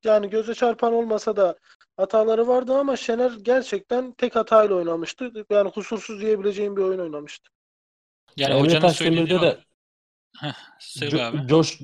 yani 0.04 0.30
göze 0.30 0.54
çarpan 0.54 0.92
olmasa 0.92 1.36
da 1.36 1.56
hataları 1.96 2.48
vardı 2.48 2.74
ama 2.74 2.96
Şener 2.96 3.32
gerçekten 3.42 4.12
tek 4.12 4.36
hatayla 4.36 4.74
oynamıştı. 4.74 5.32
Yani 5.50 5.70
kusursuz 5.70 6.20
diyebileceğim 6.20 6.76
bir 6.76 6.82
oyun 6.82 6.98
oynamıştı. 6.98 7.50
yani 8.36 8.52
Emre 8.54 8.62
hocanın 8.62 8.80
Taşdemir'de 8.80 9.16
söylediği 9.26 9.40
de 9.40 9.58
co- 11.16 11.22
abi. 11.22 11.46
coş, 11.48 11.78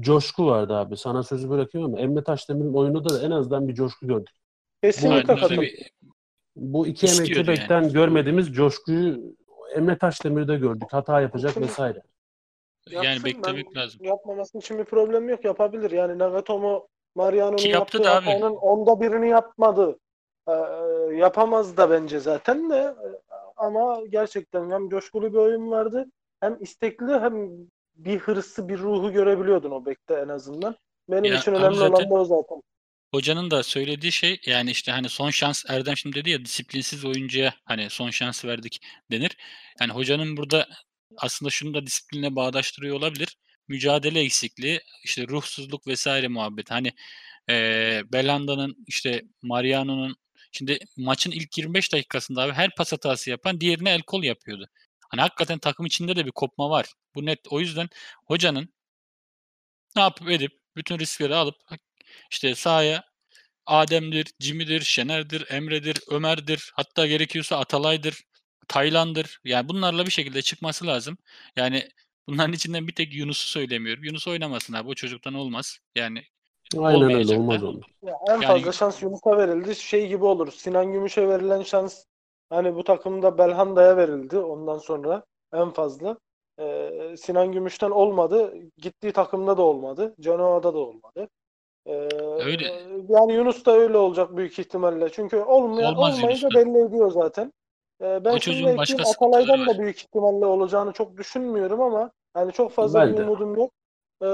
coşku 0.00 0.46
vardı 0.46 0.74
abi. 0.76 0.96
Sana 0.96 1.22
sözü 1.22 1.50
bırakıyorum 1.50 1.90
ama 1.94 2.00
Emre 2.00 2.24
Taşdemir'in 2.24 2.74
oyununda 2.74 3.08
da 3.08 3.26
en 3.26 3.30
azından 3.30 3.68
bir 3.68 3.74
coşku 3.74 4.06
gördük. 4.06 4.34
Kesinlikle 4.82 5.22
katılıyorum. 5.22 5.62
Bir- 5.62 5.90
Bu 6.56 6.86
iki 6.86 7.06
emekli 7.06 7.22
İstiyordu 7.22 7.50
yani. 7.50 7.58
bekten 7.60 7.92
görmediğimiz 7.92 8.52
coşkuyu 8.52 9.36
Emre 9.76 9.98
Taşdemir'de 9.98 10.56
gördük. 10.56 10.88
Hata 10.92 11.20
yapacak 11.20 11.56
vesaire. 11.60 12.02
Yani 12.90 13.06
Yapsın, 13.06 13.24
beklemek 13.24 13.66
ben 13.74 13.82
lazım. 13.82 14.04
Yapmaması 14.04 14.58
için 14.58 14.78
bir 14.78 14.84
problem 14.84 15.28
yok. 15.28 15.44
Yapabilir. 15.44 15.90
Yani 15.90 16.18
Nagatomo 16.18 16.86
Mariano'nun 17.14 17.50
yaptı 17.50 17.68
yaptığı 17.68 18.04
da 18.04 18.16
abi. 18.16 18.24
hatanın 18.26 18.54
onda 18.56 19.00
birini 19.00 19.28
yapmadı. 19.28 19.98
Ee, 20.48 20.52
yapamaz 21.16 21.76
da 21.76 21.90
bence 21.90 22.20
zaten 22.20 22.70
de 22.70 22.94
ama 23.56 24.00
gerçekten 24.08 24.70
hem 24.70 24.88
coşkulu 24.88 25.32
bir 25.32 25.38
oyun 25.38 25.70
vardı 25.70 26.06
hem 26.40 26.56
istekli 26.60 27.12
hem 27.20 27.48
bir 27.94 28.18
hırsı 28.18 28.68
bir 28.68 28.78
ruhu 28.78 29.12
görebiliyordun 29.12 29.70
o 29.70 29.86
bekte 29.86 30.14
en 30.14 30.28
azından. 30.28 30.76
Benim 31.08 31.24
Ya 31.32 31.38
için 31.38 31.52
önemli 31.54 31.76
zaten- 31.76 32.10
olan 32.10 32.20
o 32.20 32.24
zaten. 32.24 32.62
Hocanın 33.14 33.50
da 33.50 33.62
söylediği 33.62 34.12
şey 34.12 34.40
yani 34.46 34.70
işte 34.70 34.92
hani 34.92 35.08
son 35.08 35.30
şans 35.30 35.64
Erdem 35.68 35.96
şimdi 35.96 36.16
dedi 36.16 36.30
ya 36.30 36.44
disiplinsiz 36.44 37.04
oyuncuya 37.04 37.54
hani 37.64 37.90
son 37.90 38.10
şans 38.10 38.44
verdik 38.44 38.80
denir. 39.10 39.36
Yani 39.80 39.92
hocanın 39.92 40.36
burada 40.36 40.68
aslında 41.16 41.50
şunu 41.50 41.74
da 41.74 41.86
disiplinle 41.86 42.36
bağdaştırıyor 42.36 42.96
olabilir. 42.96 43.36
Mücadele 43.68 44.20
eksikliği, 44.20 44.80
işte 45.04 45.28
ruhsuzluk 45.28 45.86
vesaire 45.86 46.28
muhabbet. 46.28 46.70
Hani 46.70 46.92
eee 47.48 48.02
Belanda'nın 48.12 48.76
işte 48.86 49.22
Mariano'nun 49.42 50.16
şimdi 50.52 50.78
maçın 50.96 51.30
ilk 51.30 51.58
25 51.58 51.92
dakikasında 51.92 52.42
abi 52.42 52.52
her 52.52 52.70
pas 52.76 52.92
hatası 52.92 53.30
yapan 53.30 53.60
diğerine 53.60 53.90
el 53.90 54.02
kol 54.02 54.22
yapıyordu. 54.24 54.68
Hani 55.10 55.20
hakikaten 55.20 55.58
takım 55.58 55.86
içinde 55.86 56.16
de 56.16 56.26
bir 56.26 56.32
kopma 56.32 56.70
var. 56.70 56.86
Bu 57.14 57.26
net. 57.26 57.40
O 57.50 57.60
yüzden 57.60 57.88
hocanın 58.26 58.68
ne 59.96 60.02
yapıp 60.02 60.30
edip 60.30 60.52
bütün 60.76 60.98
riskleri 60.98 61.34
alıp 61.34 61.56
işte 62.30 62.54
sahaya 62.54 63.04
Adem'dir, 63.66 64.32
Jimmy'dir, 64.40 64.80
Şener'dir, 64.80 65.46
Emre'dir, 65.50 66.00
Ömer'dir, 66.10 66.72
hatta 66.74 67.06
gerekiyorsa 67.06 67.58
Atalay'dır, 67.58 68.24
Taylan'dır. 68.68 69.40
Yani 69.44 69.68
bunlarla 69.68 70.06
bir 70.06 70.10
şekilde 70.10 70.42
çıkması 70.42 70.86
lazım. 70.86 71.18
Yani 71.56 71.88
bunların 72.28 72.52
içinden 72.52 72.88
bir 72.88 72.94
tek 72.94 73.14
Yunus'u 73.14 73.48
söylemiyorum. 73.48 74.04
Yunus 74.04 74.28
oynamasın 74.28 74.72
abi. 74.74 74.88
O 74.88 74.94
çocuktan 74.94 75.34
olmaz. 75.34 75.78
Yani 75.96 76.22
Aynen 76.78 77.14
öyle 77.14 77.28
da. 77.28 77.34
olmaz 77.40 77.64
onlar. 77.64 77.86
Ya 78.02 78.14
en 78.28 78.32
Yani- 78.32 78.46
fazla 78.46 78.72
şans 78.72 79.02
Yunus'a 79.02 79.38
verildi. 79.38 79.76
Şey 79.76 80.08
gibi 80.08 80.24
olur. 80.24 80.52
Sinan 80.52 80.92
Gümüş'e 80.92 81.28
verilen 81.28 81.62
şans 81.62 82.04
hani 82.50 82.74
bu 82.74 82.84
takımda 82.84 83.38
Belhanda'ya 83.38 83.96
verildi 83.96 84.38
ondan 84.38 84.78
sonra 84.78 85.24
en 85.54 85.70
fazla. 85.70 86.18
Ee, 86.60 87.14
Sinan 87.18 87.52
Gümüş'ten 87.52 87.90
olmadı. 87.90 88.54
Gittiği 88.78 89.12
takımda 89.12 89.56
da 89.56 89.62
olmadı. 89.62 90.14
Genoa'da 90.20 90.74
da 90.74 90.78
olmadı. 90.78 91.28
Ee, 91.86 91.92
Öyle. 92.44 92.64
Yani 93.08 93.32
Yunus 93.34 93.66
da 93.66 93.72
öyle 93.72 93.96
olacak 93.98 94.36
büyük 94.36 94.58
ihtimalle. 94.58 95.08
Çünkü 95.12 95.36
olmaya, 95.36 95.90
Olmaz 95.90 96.18
olmayınca 96.18 96.48
belli 96.54 96.78
ediyor 96.84 97.10
zaten. 97.10 97.52
Ee, 98.02 98.24
ben 98.24 98.34
O 98.34 98.38
çocuğun 98.38 98.76
başka 98.76 99.02
Atalay'dan 99.02 99.66
da 99.66 99.78
büyük 99.78 99.98
ihtimalle 99.98 100.46
olacağını 100.46 100.92
çok 100.92 101.16
düşünmüyorum 101.16 101.80
ama 101.80 102.10
yani 102.36 102.52
çok 102.52 102.72
fazla 102.72 103.00
Ben 103.00 103.12
bir 103.12 103.16
de. 103.16 103.22
umudum 103.22 103.54
yok. 103.54 103.72
Ee, 104.22 104.26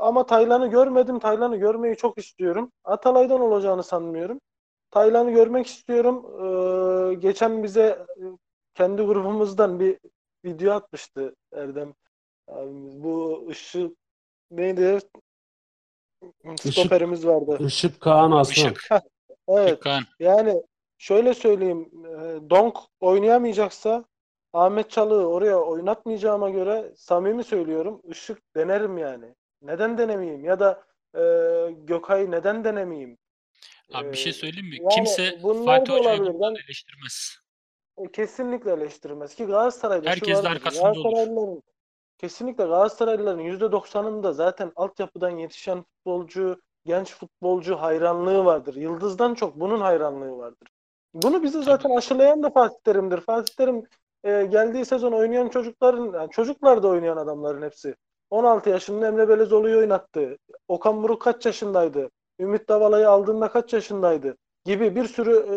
ama 0.00 0.26
Taylan'ı 0.26 0.66
görmedim. 0.66 1.18
Taylan'ı 1.18 1.56
görmeyi 1.56 1.96
çok 1.96 2.18
istiyorum. 2.18 2.72
Atalay'dan 2.84 3.40
olacağını 3.40 3.82
sanmıyorum. 3.82 4.40
Taylan'ı 4.90 5.30
görmek 5.30 5.66
istiyorum. 5.66 6.26
Ee, 6.40 7.14
geçen 7.14 7.62
bize 7.62 7.82
e, 7.82 8.22
kendi 8.74 9.02
grubumuzdan 9.02 9.80
bir 9.80 9.98
video 10.44 10.74
atmıştı 10.74 11.34
Erdem. 11.52 11.94
abimiz. 12.48 13.02
bu 13.04 13.44
ışık 13.50 13.96
neydi? 14.50 14.98
Stoperimiz 16.56 17.26
vardı. 17.26 17.58
Işık 17.66 18.00
Kaan 18.00 18.30
Aslan. 18.32 18.52
Işık, 18.54 18.88
Evet. 19.48 19.68
Gökhan. 19.68 20.02
Yani 20.20 20.62
şöyle 20.98 21.34
söyleyeyim. 21.34 21.90
e, 22.06 22.50
Donk 22.50 22.76
oynayamayacaksa 23.00 24.04
Ahmet 24.52 24.90
Çalık'ı 24.90 25.26
oraya 25.26 25.56
oynatmayacağıma 25.60 26.50
göre 26.50 26.92
samimi 26.96 27.44
söylüyorum. 27.44 28.00
Işık 28.04 28.54
denerim 28.56 28.98
yani. 28.98 29.26
Neden 29.62 29.98
denemeyeyim? 29.98 30.44
Ya 30.44 30.60
da 30.60 30.82
e, 31.14 31.20
Gökay'ı 31.70 32.30
neden 32.30 32.64
denemeyeyim? 32.64 33.18
Abi 33.94 34.12
bir 34.12 34.16
şey 34.16 34.30
Ee, 34.30 34.32
söyleyeyim 34.32 34.66
mi? 34.68 34.76
yani 34.80 34.88
Kimse 34.94 35.38
Fatih 35.64 35.92
Hoca'yı 35.92 36.20
Ben- 36.40 36.54
eleştirmez. 36.64 37.36
E, 37.98 38.12
Kesinlikle 38.12 38.72
eleştirmez 38.72 39.34
ki 39.34 39.44
Galatasaray'da 39.44 40.10
Herkes 40.10 40.38
şu 40.38 40.44
de 40.44 40.48
arkasında 40.48 40.90
olur. 40.90 41.62
Kesinlikle 42.24 42.64
Galatasaraylıların 42.64 43.42
%90'ında 43.42 44.32
zaten 44.32 44.72
altyapıdan 44.76 45.30
yetişen 45.30 45.82
futbolcu, 45.82 46.60
genç 46.84 47.14
futbolcu 47.14 47.76
hayranlığı 47.76 48.44
vardır. 48.44 48.74
Yıldızdan 48.74 49.34
çok 49.34 49.60
bunun 49.60 49.80
hayranlığı 49.80 50.38
vardır. 50.38 50.68
Bunu 51.14 51.42
bize 51.42 51.62
zaten 51.62 51.90
aşılayan 51.90 52.42
da 52.42 52.50
Fatih 52.50 52.76
Terim'dir. 52.84 53.20
Fatih 53.20 53.54
Terim 53.54 53.82
e, 54.24 54.44
geldiği 54.44 54.84
sezon 54.84 55.12
oynayan 55.12 55.48
çocukların, 55.48 56.12
yani 56.12 56.30
çocuklar 56.30 56.82
da 56.82 56.88
oynayan 56.88 57.16
adamların 57.16 57.62
hepsi. 57.62 57.94
16 58.30 58.70
yaşında 58.70 59.06
Emre 59.06 59.28
Belezoğlu'yu 59.28 59.78
oynattı. 59.78 60.38
Okan 60.68 61.02
Buruk 61.02 61.22
kaç 61.22 61.46
yaşındaydı? 61.46 62.10
Ümit 62.40 62.68
Davala'yı 62.68 63.08
aldığında 63.08 63.48
kaç 63.48 63.72
yaşındaydı? 63.72 64.36
Gibi 64.64 64.96
bir 64.96 65.04
sürü 65.04 65.32
e, 65.32 65.56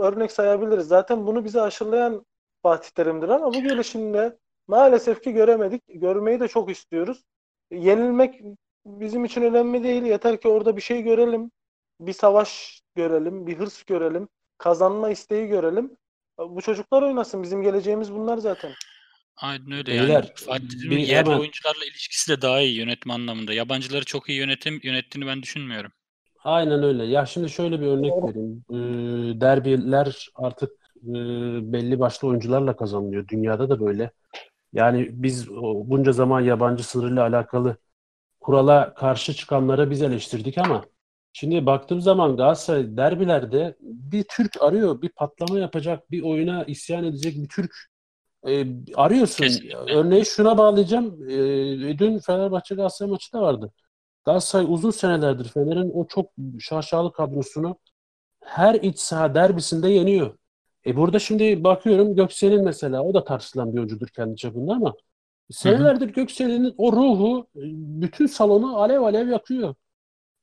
örnek 0.00 0.32
sayabiliriz. 0.32 0.88
Zaten 0.88 1.26
bunu 1.26 1.44
bize 1.44 1.60
aşılayan 1.60 2.26
Fatih 2.62 2.90
Terim'dir 2.90 3.28
ama 3.28 3.46
bu 3.46 3.62
gelişimde 3.62 4.36
Maalesef 4.70 5.22
ki 5.22 5.32
göremedik. 5.32 5.82
Görmeyi 5.88 6.40
de 6.40 6.48
çok 6.48 6.70
istiyoruz. 6.70 7.22
Yenilmek 7.70 8.40
bizim 8.86 9.24
için 9.24 9.42
önemli 9.42 9.84
değil. 9.84 10.02
Yeter 10.02 10.40
ki 10.40 10.48
orada 10.48 10.76
bir 10.76 10.82
şey 10.82 11.02
görelim. 11.02 11.50
Bir 12.00 12.12
savaş 12.12 12.80
görelim, 12.94 13.46
bir 13.46 13.58
hırs 13.58 13.82
görelim, 13.82 14.28
kazanma 14.58 15.10
isteği 15.10 15.46
görelim. 15.46 15.96
Bu 16.38 16.62
çocuklar 16.62 17.02
oynasın. 17.02 17.42
Bizim 17.42 17.62
geleceğimiz 17.62 18.12
bunlar 18.12 18.38
zaten. 18.38 18.72
Aynen 19.36 19.72
öyle 19.72 19.86
Beyler, 19.86 20.08
yani. 20.08 20.26
Fatih 20.34 20.68
Terim'in 20.68 20.90
bir 20.90 20.98
yerli 20.98 21.28
hemen- 21.28 21.40
oyuncularla 21.40 21.84
ilişkisi 21.84 22.32
de 22.32 22.42
daha 22.42 22.60
iyi 22.60 22.78
yönetme 22.78 23.12
anlamında. 23.12 23.52
Yabancıları 23.52 24.04
çok 24.04 24.28
iyi 24.28 24.38
yönetim 24.38 24.80
yönettiğini 24.82 25.28
ben 25.28 25.42
düşünmüyorum. 25.42 25.92
Aynen 26.44 26.82
öyle. 26.82 27.04
Ya 27.04 27.26
şimdi 27.26 27.50
şöyle 27.50 27.80
bir 27.80 27.86
örnek 27.86 28.12
vereyim. 28.12 28.64
Ee, 28.70 29.40
derbiler 29.40 30.28
artık 30.34 30.70
e, 31.02 31.12
belli 31.72 32.00
başlı 32.00 32.28
oyuncularla 32.28 32.76
kazanılıyor. 32.76 33.28
Dünyada 33.28 33.70
da 33.70 33.80
böyle. 33.80 34.10
Yani 34.72 35.08
biz 35.12 35.50
bunca 35.84 36.12
zaman 36.12 36.40
yabancı 36.40 36.84
sınırıyla 36.84 37.22
alakalı 37.22 37.76
kurala 38.40 38.94
karşı 38.94 39.34
çıkanlara 39.34 39.90
biz 39.90 40.02
eleştirdik 40.02 40.58
ama 40.58 40.84
şimdi 41.32 41.66
baktığım 41.66 42.00
zaman 42.00 42.36
Galatasaray 42.36 42.96
derbilerde 42.96 43.76
bir 43.80 44.24
Türk 44.28 44.62
arıyor, 44.62 45.02
bir 45.02 45.08
patlama 45.08 45.58
yapacak, 45.58 46.10
bir 46.10 46.22
oyuna 46.22 46.64
isyan 46.64 47.04
edecek 47.04 47.36
bir 47.36 47.48
Türk 47.48 47.72
e, 48.46 48.66
arıyorsun. 48.94 49.44
Kesinlikle. 49.44 49.76
Örneği 49.76 50.26
şuna 50.26 50.58
bağlayacağım. 50.58 51.30
E, 51.30 51.98
dün 51.98 52.18
Fenerbahçe 52.18 52.74
Galatasaray 52.74 53.10
maçı 53.10 53.32
da 53.32 53.42
vardı. 53.42 53.72
Galatasaray 54.24 54.66
uzun 54.68 54.90
senelerdir 54.90 55.48
Fener'in 55.48 55.90
o 55.94 56.06
çok 56.06 56.30
şaşalı 56.60 57.12
kadrosunu 57.12 57.78
her 58.44 58.74
iç 58.74 58.98
saha 58.98 59.34
derbisinde 59.34 59.88
yeniyor. 59.88 60.38
E 60.86 60.96
burada 60.96 61.18
şimdi 61.18 61.64
bakıyorum 61.64 62.14
Göksel'in 62.14 62.64
mesela 62.64 63.02
o 63.02 63.14
da 63.14 63.24
tartışılan 63.24 63.72
bir 63.72 63.78
oyuncudur 63.78 64.08
kendi 64.08 64.36
çapında 64.36 64.72
ama 64.72 64.94
senelerdir 65.50 66.08
Göksel'in 66.08 66.74
o 66.78 66.92
ruhu 66.92 67.46
e, 67.56 67.62
bütün 68.02 68.26
salonu 68.26 68.78
alev 68.78 69.00
alev 69.00 69.28
yakıyor. 69.28 69.74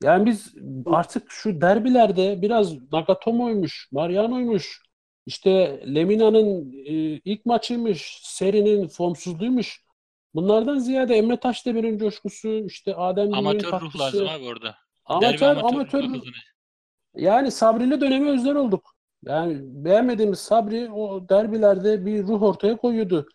Yani 0.03 0.25
biz 0.25 0.53
artık 0.85 1.31
şu 1.31 1.61
derbilerde 1.61 2.41
biraz 2.41 2.91
Nagatomo'ymuş, 2.91 3.89
Mariano'ymuş, 3.91 4.81
işte 5.25 5.83
Lemina'nın 5.95 6.73
e, 6.85 6.93
ilk 7.25 7.45
maçıymış, 7.45 8.19
Seri'nin 8.23 8.87
formsuzluğuymuş. 8.87 9.87
Bunlardan 10.35 10.77
ziyade 10.77 11.15
Emre 11.15 11.37
Taşdemir'in 11.37 11.97
coşkusu, 11.97 12.65
işte 12.65 12.95
Adem 12.95 13.25
Gül'ün 13.25 13.37
Amatör 13.37 13.81
ruh 13.81 13.99
lazım 13.99 14.27
abi 14.27 14.45
orada. 14.45 14.75
Derbi 15.09 15.25
Amatör, 15.25 15.47
amatör 15.47 15.75
amatör. 15.75 16.01
kazanacak. 16.01 16.33
Yani 17.15 17.51
Sabri'li 17.51 18.01
dönemi 18.01 18.29
özler 18.29 18.55
olduk. 18.55 18.96
Yani 19.25 19.57
beğenmediğimiz 19.61 20.39
Sabri 20.39 20.91
o 20.91 21.29
derbilerde 21.29 22.05
bir 22.05 22.23
ruh 22.23 22.41
ortaya 22.41 22.77
koyuyordu. 22.77 23.29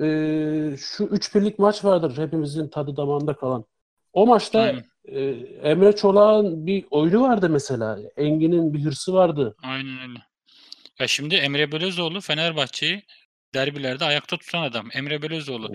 Ee, 0.00 0.76
şu 0.78 1.04
üç 1.04 1.34
birlik 1.34 1.58
maç 1.58 1.84
vardır 1.84 2.18
hepimizin 2.18 2.68
tadı 2.68 2.96
damağında 2.96 3.34
kalan. 3.36 3.64
O 4.12 4.26
maçta 4.26 4.60
Aynen. 4.60 4.84
e, 5.04 5.20
Emre 5.62 5.96
Çolak'ın 5.96 6.66
bir 6.66 6.84
oyunu 6.90 7.22
vardı 7.22 7.50
mesela. 7.50 7.98
Engin'in 8.16 8.74
bir 8.74 8.84
hırsı 8.84 9.12
vardı. 9.12 9.56
Aynen 9.62 10.08
öyle. 10.08 10.18
Ya 10.98 11.06
şimdi 11.06 11.34
Emre 11.34 11.72
Belözoğlu 11.72 12.20
Fenerbahçe'yi 12.20 13.02
derbilerde 13.54 14.04
ayakta 14.04 14.36
tutan 14.36 14.62
adam. 14.62 14.88
Emre 14.94 15.22
Belözoğlu 15.22 15.72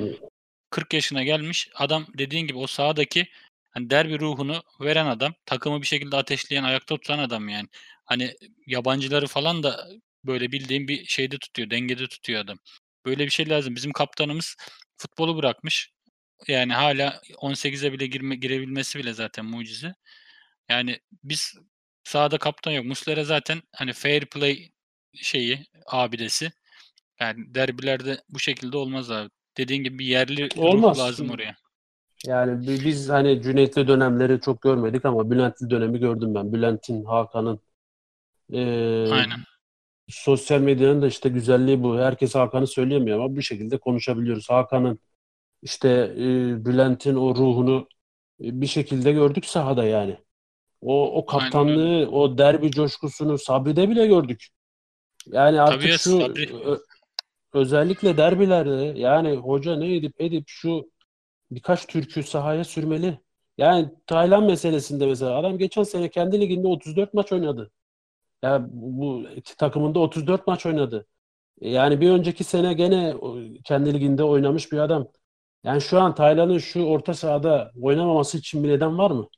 40 0.70 0.94
yaşına 0.94 1.24
gelmiş 1.24 1.70
adam 1.76 2.06
dediğin 2.18 2.48
gibi 2.48 2.58
o 2.58 2.68
sahadaki 2.68 3.28
hani 3.72 3.90
derbi 3.90 4.20
ruhunu 4.20 4.64
veren 4.82 5.06
adam, 5.06 5.34
takımı 5.46 5.82
bir 5.82 5.88
şekilde 5.88 6.16
ateşleyen, 6.16 6.64
ayakta 6.64 6.96
tutan 6.98 7.20
adam 7.20 7.50
yani. 7.50 7.68
Hani 8.06 8.36
yabancıları 8.68 9.28
falan 9.28 9.64
da 9.64 9.88
böyle 10.26 10.52
bildiğim 10.52 10.88
bir 10.88 11.06
şeyde 11.06 11.38
tutuyor, 11.38 11.70
dengede 11.70 12.08
tutuyor 12.08 12.42
adam. 12.42 12.58
Böyle 13.06 13.26
bir 13.26 13.30
şey 13.32 13.50
lazım. 13.50 13.76
Bizim 13.76 13.92
kaptanımız 13.92 14.56
futbolu 14.98 15.38
bırakmış. 15.38 15.92
Yani 16.48 16.74
hala 16.74 17.22
18'e 17.42 17.94
bile 17.94 18.08
girme, 18.08 18.36
girebilmesi 18.36 19.00
bile 19.00 19.14
zaten 19.14 19.46
mucize. 19.46 19.94
Yani 20.70 21.00
biz 21.24 21.54
sahada 22.04 22.38
kaptan 22.38 22.72
yok. 22.72 22.86
Muslera 22.86 23.24
zaten 23.24 23.62
hani 23.76 23.94
fair 23.94 24.26
play 24.26 24.72
şeyi 25.16 25.66
abidesi. 25.86 26.52
Yani 27.20 27.56
derbilerde 27.56 28.24
bu 28.30 28.40
şekilde 28.40 28.78
olmaz 28.78 29.12
abi. 29.12 29.30
Dediğin 29.58 29.84
gibi 29.84 30.00
bir 30.00 30.06
yerli 30.06 30.50
Olmaz. 30.56 30.98
ruh 30.98 31.04
lazım 31.04 31.30
oraya. 31.30 31.56
Yani 32.28 32.68
bi- 32.68 32.86
biz 32.86 33.10
hani 33.10 33.42
Cüneyt'li 33.42 33.88
dönemleri 33.88 34.42
çok 34.42 34.62
görmedik 34.62 35.06
ama 35.06 35.32
Bülent'li 35.32 35.70
dönemi 35.70 36.00
gördüm 36.00 36.36
ben. 36.36 36.54
Bülent'in, 36.54 37.06
Hakan'ın 37.06 37.60
ee, 38.54 39.12
Aynen. 39.12 39.40
sosyal 40.10 40.60
medyanın 40.60 41.02
da 41.02 41.08
işte 41.08 41.30
güzelliği 41.30 41.84
bu. 41.84 41.98
Herkes 41.98 42.36
Hakan'ı 42.36 42.68
söyleyemiyor 42.68 43.20
ama 43.20 43.36
bir 43.36 43.42
şekilde 43.42 43.78
konuşabiliyoruz. 43.78 44.50
Hakan'ın 44.50 45.00
işte 45.62 45.90
e, 46.18 46.26
Bülent'in 46.66 47.16
o 47.16 47.36
ruhunu 47.36 47.88
bir 48.40 48.68
şekilde 48.68 49.12
gördük 49.12 49.46
sahada 49.46 49.84
yani. 49.84 50.18
O, 50.82 51.12
o 51.12 51.26
Aynen 51.28 51.52
kaptanlığı, 51.52 52.10
o 52.12 52.38
derbi 52.38 52.72
coşkusunu 52.72 53.38
Sabri'de 53.38 53.90
bile 53.90 54.08
gördük. 54.08 54.48
Yani 55.28 55.62
artık 55.62 55.82
Tabii 55.82 55.98
şu 55.98 56.34
ö- 56.66 56.80
özellikle 57.54 58.18
derbilerde 58.18 59.00
yani 59.00 59.36
hoca 59.36 59.76
ne 59.76 59.96
edip 59.96 60.22
edip 60.22 60.44
şu 60.48 60.92
birkaç 61.52 61.88
türkü 61.88 62.24
sahaya 62.24 62.64
sürmeli. 62.64 63.20
Yani 63.58 63.90
Taylan 64.08 64.44
meselesinde 64.44 65.06
mesela 65.06 65.38
adam 65.38 65.58
geçen 65.58 65.84
sene 65.84 66.10
kendi 66.10 66.42
liginde 66.42 66.68
34 66.68 67.14
maç 67.14 67.32
oynadı. 67.32 67.72
Ya 68.44 68.68
bu 68.72 69.02
bu 69.02 69.28
takımında 69.58 70.00
34 70.00 70.48
maç 70.48 70.66
oynadı. 70.66 71.08
Yani 71.62 72.02
bir 72.02 72.10
önceki 72.10 72.44
sene 72.44 72.74
gene 72.74 73.16
kendi 73.64 73.94
liginde 73.94 74.24
oynamış 74.24 74.72
bir 74.72 74.78
adam. 74.78 75.08
Yani 75.64 75.82
şu 75.82 76.02
an 76.02 76.16
Taylan'ın 76.16 76.58
şu 76.58 76.84
orta 76.84 77.14
sahada 77.14 77.72
oynamaması 77.82 78.38
için 78.38 78.64
bir 78.64 78.70
neden 78.70 78.98
var 78.98 79.12
mı? 79.12 79.30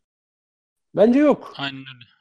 Bence 0.96 1.20
yok. 1.20 1.54
Aynen 1.58 1.80
öyle. 1.96 2.14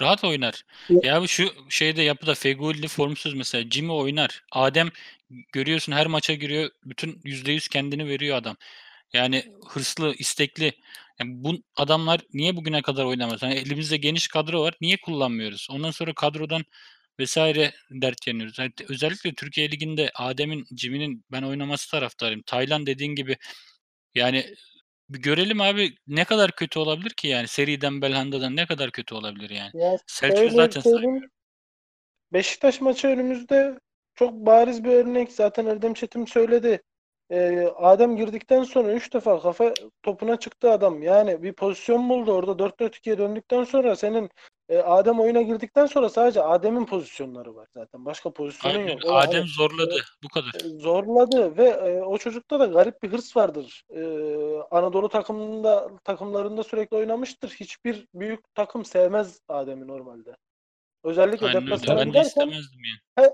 Rahat 0.00 0.24
oynar. 0.24 0.62
Ya 1.02 1.22
bu 1.22 1.28
şu 1.28 1.48
şeyde 1.68 2.02
yapıda 2.02 2.34
Feghouli 2.34 2.88
formsuz 2.88 3.34
mesela. 3.34 3.70
Jimmy 3.70 3.92
oynar. 3.92 4.44
Adem 4.52 4.88
görüyorsun 5.52 5.92
her 5.92 6.06
maça 6.06 6.34
giriyor. 6.34 6.70
Bütün 6.84 7.20
%100 7.24 7.68
kendini 7.68 8.08
veriyor 8.08 8.36
adam. 8.36 8.56
Yani 9.12 9.44
hırslı, 9.68 10.14
istekli. 10.14 10.72
Yani 11.20 11.30
bu 11.44 11.54
adamlar 11.76 12.20
niye 12.32 12.56
bugüne 12.56 12.82
kadar 12.82 13.04
oynamaz? 13.04 13.42
Hani 13.42 13.54
elimizde 13.54 13.96
geniş 13.96 14.28
kadro 14.28 14.62
var. 14.62 14.74
Niye 14.80 14.96
kullanmıyoruz? 15.04 15.68
Ondan 15.70 15.90
sonra 15.90 16.14
kadrodan 16.14 16.64
vesaire 17.20 17.72
dert 17.90 18.26
yanıyoruz. 18.26 18.58
Yani 18.58 18.72
özellikle 18.88 19.34
Türkiye 19.34 19.70
Ligi'nde 19.70 20.10
Adem'in, 20.14 20.66
Jimmy'nin 20.76 21.24
ben 21.32 21.42
oynaması 21.42 21.90
taraftarıyım. 21.90 22.42
Taylan 22.42 22.86
dediğin 22.86 23.14
gibi 23.14 23.36
yani 24.14 24.54
bir 25.08 25.18
görelim 25.18 25.60
abi 25.60 25.94
ne 26.06 26.24
kadar 26.24 26.52
kötü 26.52 26.78
olabilir 26.78 27.10
ki 27.10 27.28
yani 27.28 27.48
seriden 27.48 28.02
Belhanda'dan 28.02 28.56
ne 28.56 28.66
kadar 28.66 28.90
kötü 28.90 29.14
olabilir 29.14 29.50
yani. 29.50 29.70
Ya 29.74 29.98
Selçuk 30.06 30.52
zaten 30.52 30.80
söyleyeyim. 30.80 31.30
Beşiktaş 32.32 32.80
maçı 32.80 33.08
önümüzde 33.08 33.78
çok 34.14 34.32
bariz 34.32 34.84
bir 34.84 34.90
örnek. 34.90 35.32
Zaten 35.32 35.66
Erdem 35.66 35.94
Çetin 35.94 36.24
söyledi. 36.24 36.82
Ee, 37.30 37.68
Adem 37.76 38.16
girdikten 38.16 38.62
sonra 38.62 38.92
3 38.92 39.14
defa 39.14 39.40
kafa 39.40 39.74
topuna 40.02 40.38
çıktı 40.38 40.70
adam. 40.70 41.02
Yani 41.02 41.42
bir 41.42 41.52
pozisyon 41.52 42.08
buldu 42.08 42.32
orada 42.32 42.58
4-4-2'ye 42.58 43.18
döndükten 43.18 43.64
sonra 43.64 43.96
senin 43.96 44.30
e, 44.68 44.78
Adem 44.78 45.20
oyuna 45.20 45.42
girdikten 45.42 45.86
sonra 45.86 46.08
sadece 46.08 46.42
Adem'in 46.42 46.86
pozisyonları 46.86 47.54
var 47.54 47.68
zaten. 47.74 48.04
Başka 48.04 48.32
pozisyonun 48.32 48.74
Aynen. 48.74 48.88
yok. 48.92 49.00
O 49.06 49.12
Adem 49.14 49.40
hani- 49.40 49.48
zorladı 49.50 49.94
bu 50.24 50.28
kadar. 50.28 50.50
zorladı 50.80 51.56
ve 51.56 51.68
e, 51.68 52.02
o 52.02 52.18
çocukta 52.18 52.60
da 52.60 52.66
garip 52.66 53.02
bir 53.02 53.12
hırs 53.12 53.36
vardır. 53.36 53.82
E, 53.90 54.00
Anadolu 54.70 55.08
takımında 55.08 55.88
takımlarında 56.04 56.62
sürekli 56.62 56.96
oynamıştır. 56.96 57.50
Hiçbir 57.50 58.06
büyük 58.14 58.54
takım 58.54 58.84
sevmez 58.84 59.40
Adem'i 59.48 59.86
normalde. 59.88 60.36
Özellikle 61.04 61.46
Aynen 61.46 61.62
deplasmana 61.62 62.20
istemezdim 62.22 62.80
yani. 62.84 63.30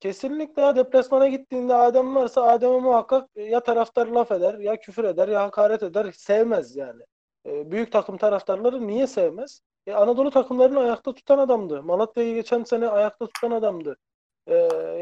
Kesinlikle 0.00 0.62
ha, 0.62 0.76
deplasmana 0.76 1.28
gittiğinde 1.28 1.74
Adem 1.74 2.14
varsa 2.14 2.42
Adem'e 2.42 2.80
muhakkak 2.80 3.30
ya 3.36 3.60
taraftar 3.60 4.06
laf 4.06 4.32
eder, 4.32 4.54
ya 4.54 4.76
küfür 4.76 5.04
eder, 5.04 5.28
ya 5.28 5.42
hakaret 5.42 5.82
eder. 5.82 6.12
Sevmez 6.12 6.76
yani. 6.76 7.02
E, 7.46 7.70
büyük 7.70 7.92
takım 7.92 8.16
taraftarları 8.16 8.86
niye 8.86 9.06
sevmez? 9.06 9.60
E, 9.86 9.92
Anadolu 9.92 10.30
takımlarını 10.30 10.80
ayakta 10.80 11.14
tutan 11.14 11.38
adamdı. 11.38 11.82
Malatya'yı 11.82 12.34
geçen 12.34 12.64
sene 12.64 12.88
ayakta 12.88 13.26
tutan 13.26 13.50
adamdı. 13.50 13.96
E, 14.46 14.54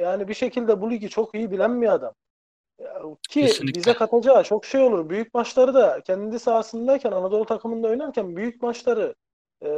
yani 0.03 0.29
bir 0.29 0.35
şekilde 0.35 0.81
bu 0.81 0.91
ligi 0.91 1.09
çok 1.09 1.35
iyi 1.35 1.51
bilen 1.51 1.83
bir 1.83 1.89
adam. 1.89 2.15
Ya, 2.81 3.03
Ki 3.29 3.41
Kesinlikle. 3.41 3.79
bize 3.79 3.95
katacağı 3.95 4.43
çok 4.43 4.65
şey 4.65 4.81
olur. 4.81 5.09
Büyük 5.09 5.35
maçları 5.35 5.75
da 5.75 6.01
kendi 6.01 6.39
sahasındayken 6.39 7.13
Anadolu 7.13 7.45
takımında 7.45 7.89
oynarken 7.89 8.37
büyük 8.37 8.63
maçları 8.63 9.15
e, 9.63 9.69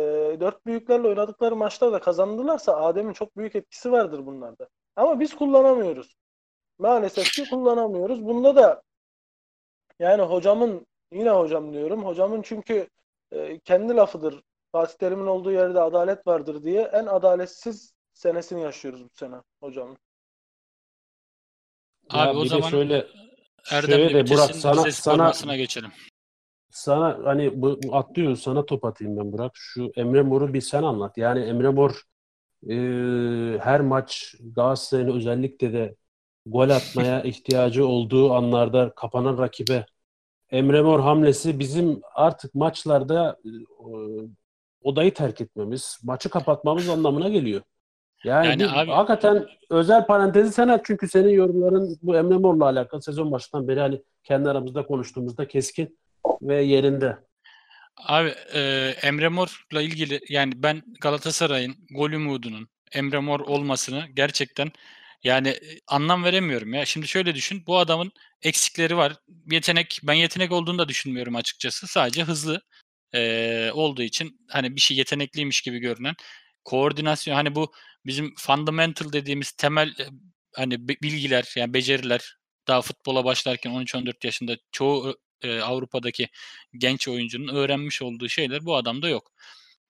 dört 0.41 0.67
büyüklerle 0.67 1.09
oynadıkları 1.09 1.57
maçlarda 1.57 2.01
kazandılarsa 2.01 2.77
Adem'in 2.77 3.13
çok 3.13 3.37
büyük 3.37 3.57
etkisi 3.57 3.93
vardır 3.93 4.27
bunlarda. 4.27 4.69
Ama 4.97 5.21
biz 5.21 5.35
kullanamıyoruz. 5.37 6.17
Maalesef 6.79 7.33
ki 7.33 7.51
kullanamıyoruz. 7.51 8.25
Bunda 8.25 8.57
da 8.57 8.83
yani 9.99 10.23
hocamın 10.23 10.87
yine 11.13 11.31
hocam 11.31 11.73
diyorum. 11.73 12.05
Hocamın 12.05 12.43
çünkü 12.43 12.89
e, 13.33 13.59
kendi 13.59 13.97
lafıdır. 13.97 14.43
Fatih 14.73 14.95
Terim'in 14.99 15.27
olduğu 15.27 15.53
yerde 15.53 15.81
adalet 15.81 16.27
vardır 16.27 16.63
diye 16.63 16.83
en 16.83 17.07
adaletsiz 17.07 17.93
senesini 18.13 18.63
yaşıyoruz 18.63 19.05
bu 19.05 19.11
sene 19.15 19.37
hocamın. 19.63 19.99
Ya 22.13 22.21
Abi 22.21 22.39
o 22.39 22.45
bir 22.45 22.51
de 22.51 22.55
zaman 22.55 22.69
şöyle 22.69 23.07
Erdem'le 23.71 24.09
Şöyle, 24.09 24.25
bitirsin, 24.25 24.37
Burak, 24.73 24.93
sana- 24.93 25.33
sana- 25.33 25.57
geçelim. 25.57 25.93
Sana 26.71 27.19
hani 27.25 27.63
bu 27.63 27.81
atlıyoruz 27.93 28.43
sana 28.43 28.67
top 28.67 28.85
atayım 28.85 29.17
ben 29.17 29.33
Burak. 29.33 29.53
Şu 29.55 29.93
Emre 29.97 30.23
Mor'u 30.23 30.55
bir 30.55 30.61
sen 30.61 30.83
anlat. 30.83 31.19
Yani 31.19 31.45
Emre 31.45 31.69
Mor 31.69 32.03
e, 32.69 32.75
her 33.59 33.81
maç 33.81 34.35
Galatasaray'ın 34.57 35.17
özellikle 35.17 35.73
de 35.73 35.95
gol 36.47 36.71
atmaya 36.71 37.21
ihtiyacı 37.23 37.87
olduğu 37.87 38.33
anlarda 38.33 38.93
kapanan 38.97 39.39
rakibe 39.39 39.87
Emre 40.51 40.83
Mor 40.83 41.01
hamlesi 41.01 41.59
bizim 41.59 42.01
artık 42.15 42.55
maçlarda 42.55 43.37
e, 43.45 43.51
odayı 44.83 45.15
terk 45.15 45.41
etmemiz, 45.41 45.99
maçı 46.05 46.29
kapatmamız 46.29 46.89
anlamına 46.89 47.29
geliyor. 47.29 47.63
Yani, 48.25 48.47
Yani 48.47 48.71
abi- 48.71 48.91
hakikaten 48.91 49.47
özel 49.71 50.07
parantezi 50.07 50.53
sen 50.53 50.69
aç 50.69 50.81
çünkü 50.85 51.09
senin 51.09 51.29
yorumların 51.31 51.99
bu 52.03 52.17
Emre 52.17 52.37
Mor'la 52.37 52.65
alakalı 52.65 53.03
sezon 53.03 53.33
başından 53.33 53.69
beri 53.69 53.81
hani 53.81 54.03
kendi 54.25 54.49
aramızda 54.51 54.87
konuştuğumuzda 54.87 55.49
keskin 55.49 55.99
ve 56.43 56.63
yerinde. 56.63 57.17
Abi 58.07 58.35
e, 58.55 58.61
Emre 59.03 59.29
Mor'la 59.29 59.83
ilgili 59.83 60.21
yani 60.29 60.53
ben 60.63 60.83
Galatasaray'ın 61.01 61.77
gol 61.91 62.13
umudunun 62.13 62.69
Emre 62.93 63.19
Mor 63.19 63.41
olmasını 63.41 64.07
gerçekten 64.15 64.73
yani 65.25 65.49
e, 65.49 65.81
anlam 65.87 66.25
veremiyorum 66.25 66.75
ya. 66.75 66.87
Şimdi 66.87 67.09
şöyle 67.09 67.35
düşün. 67.35 67.67
Bu 67.67 67.79
adamın 67.79 68.13
eksikleri 68.43 68.97
var. 68.97 69.17
Yetenek 69.51 70.01
ben 70.03 70.15
yetenek 70.15 70.53
olduğunu 70.53 70.79
da 70.79 70.89
düşünmüyorum 70.89 71.37
açıkçası. 71.37 71.87
Sadece 71.87 72.23
hızlı 72.23 72.63
e, 73.15 73.71
olduğu 73.75 74.03
için 74.03 74.41
hani 74.49 74.77
bir 74.77 74.81
şey 74.81 74.97
yetenekliymiş 74.97 75.61
gibi 75.63 75.79
görünen 75.79 76.15
koordinasyon 76.65 77.35
hani 77.35 77.55
bu 77.55 77.73
bizim 78.07 78.35
fundamental 78.39 79.13
dediğimiz 79.13 79.53
temel 79.53 79.89
e, 79.89 80.07
hani 80.55 80.89
bi- 80.89 80.99
bilgiler 81.03 81.53
yani 81.57 81.75
beceriler 81.75 82.37
daha 82.69 82.83
futbola 82.83 83.25
başlarken 83.25 83.71
13-14 83.71 84.27
yaşında 84.27 84.57
çoğu 84.73 85.17
e, 85.43 85.61
Avrupa'daki 85.61 86.29
genç 86.79 87.09
oyuncunun 87.09 87.55
öğrenmiş 87.55 88.03
olduğu 88.03 88.29
şeyler 88.29 88.65
bu 88.67 88.77
adamda 88.77 89.09
yok. 89.09 89.33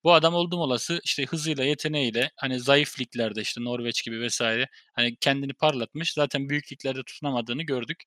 Bu 0.04 0.12
adam 0.12 0.34
oldum 0.34 0.60
olası 0.60 1.00
işte 1.04 1.26
hızıyla, 1.26 1.64
yeteneğiyle 1.64 2.30
hani 2.36 2.60
zayıf 2.60 3.00
liglerde 3.00 3.40
işte 3.40 3.64
Norveç 3.64 4.04
gibi 4.04 4.20
vesaire 4.20 4.68
hani 4.92 5.16
kendini 5.16 5.52
parlatmış. 5.52 6.12
Zaten 6.12 6.48
büyük 6.48 6.72
liglerde 6.72 7.02
tutunamadığını 7.02 7.62
gördük. 7.62 8.02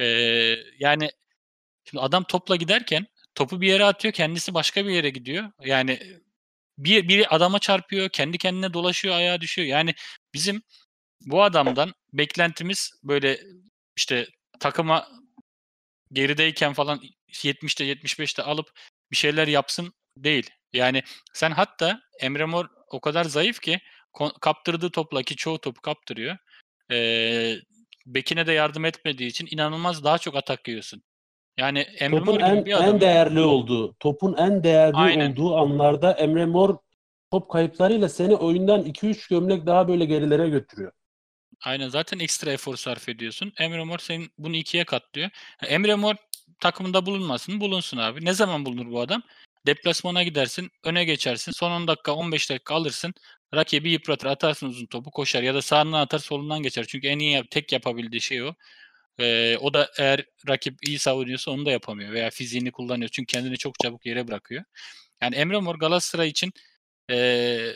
Ee, 0.00 0.04
yani 0.78 1.10
şimdi 1.84 2.02
adam 2.02 2.24
topla 2.24 2.56
giderken 2.56 3.06
topu 3.34 3.60
bir 3.60 3.68
yere 3.68 3.84
atıyor, 3.84 4.14
kendisi 4.14 4.54
başka 4.54 4.86
bir 4.86 4.90
yere 4.90 5.10
gidiyor. 5.10 5.52
Yani 5.64 6.00
bir 6.78 7.08
biri 7.08 7.28
adama 7.28 7.58
çarpıyor, 7.58 8.08
kendi 8.08 8.38
kendine 8.38 8.74
dolaşıyor, 8.74 9.14
ayağa 9.14 9.40
düşüyor. 9.40 9.68
Yani 9.68 9.94
bizim 10.34 10.62
bu 11.26 11.42
adamdan 11.42 11.94
beklentimiz 12.12 12.92
böyle 13.02 13.40
işte 13.96 14.26
takıma 14.60 15.08
gerideyken 16.12 16.72
falan 16.72 17.00
70'te 17.28 17.84
75'te 17.84 18.42
alıp 18.42 18.70
bir 19.10 19.16
şeyler 19.16 19.48
yapsın 19.48 19.92
değil. 20.16 20.50
Yani 20.72 21.02
sen 21.34 21.50
hatta 21.50 22.00
Emre 22.20 22.44
Mor 22.44 22.66
o 22.90 23.00
kadar 23.00 23.24
zayıf 23.24 23.60
ki 23.60 23.80
kaptırdığı 24.40 24.90
topla 24.90 25.22
ki 25.22 25.36
çoğu 25.36 25.58
topu 25.58 25.80
kaptırıyor. 25.80 26.36
Ee, 26.92 27.54
Bekine 28.06 28.46
de 28.46 28.52
yardım 28.52 28.84
etmediği 28.84 29.28
için 29.28 29.48
inanılmaz 29.50 30.04
daha 30.04 30.18
çok 30.18 30.36
atak 30.36 30.68
yiyorsun. 30.68 31.02
Yani 31.58 31.78
Emre 31.78 32.18
Topun 32.18 32.34
Mor 32.34 32.40
en, 32.40 32.64
bir 32.64 32.72
en 32.72 32.76
adam. 32.76 33.00
değerli 33.00 33.40
olduğu, 33.40 33.94
topun 33.94 34.34
en 34.34 34.64
değerli 34.64 34.96
Aynen. 34.96 35.32
olduğu 35.32 35.56
anlarda 35.56 36.12
Emre 36.12 36.46
Mor 36.46 36.76
top 37.30 37.50
kayıplarıyla 37.50 38.08
seni 38.08 38.34
oyundan 38.34 38.82
2-3 38.82 39.28
gömlek 39.30 39.66
daha 39.66 39.88
böyle 39.88 40.04
gerilere 40.04 40.48
götürüyor. 40.48 40.92
Aynen 41.64 41.88
zaten 41.88 42.18
ekstra 42.18 42.52
efor 42.52 42.76
sarf 42.76 43.08
ediyorsun. 43.08 43.52
Emre 43.58 43.84
Mor 43.84 43.98
senin 43.98 44.30
bunu 44.38 44.56
ikiye 44.56 44.84
katlıyor. 44.84 45.30
Emre 45.62 45.94
Mor 45.94 46.14
takımında 46.60 47.06
bulunmasın, 47.06 47.60
bulunsun 47.60 47.96
abi. 47.96 48.24
Ne 48.24 48.32
zaman 48.32 48.64
bulunur 48.66 48.92
bu 48.92 49.00
adam? 49.00 49.22
Deplasmana 49.66 50.22
gidersin, 50.22 50.70
öne 50.84 51.04
geçersin. 51.04 51.52
Son 51.52 51.70
10 51.70 51.88
dakika, 51.88 52.12
15 52.14 52.50
dakika 52.50 52.74
alırsın. 52.74 53.14
Rakibi 53.54 53.90
yıpratır, 53.90 54.26
atarsın 54.26 54.66
uzun 54.68 54.86
topu, 54.86 55.10
koşar 55.10 55.42
ya 55.42 55.54
da 55.54 55.62
sağından 55.62 56.00
atar, 56.00 56.18
solundan 56.18 56.62
geçer. 56.62 56.84
Çünkü 56.88 57.08
en 57.08 57.18
iyi 57.18 57.44
tek 57.50 57.72
yapabildiği 57.72 58.20
şey 58.20 58.42
o. 58.42 58.54
Ee, 59.20 59.56
o 59.60 59.74
da 59.74 59.90
eğer 59.98 60.24
rakip 60.48 60.88
iyi 60.88 60.98
savunuyorsa 60.98 61.50
onu 61.50 61.66
da 61.66 61.70
yapamıyor 61.70 62.12
veya 62.12 62.30
fiziğini 62.30 62.72
kullanıyor. 62.72 63.10
Çünkü 63.12 63.32
kendini 63.32 63.58
çok 63.58 63.74
çabuk 63.82 64.06
yere 64.06 64.28
bırakıyor. 64.28 64.64
Yani 65.22 65.36
Emre 65.36 65.58
Mor 65.60 65.74
Galatasaray 65.74 66.28
için 66.28 66.52
ee, 67.10 67.74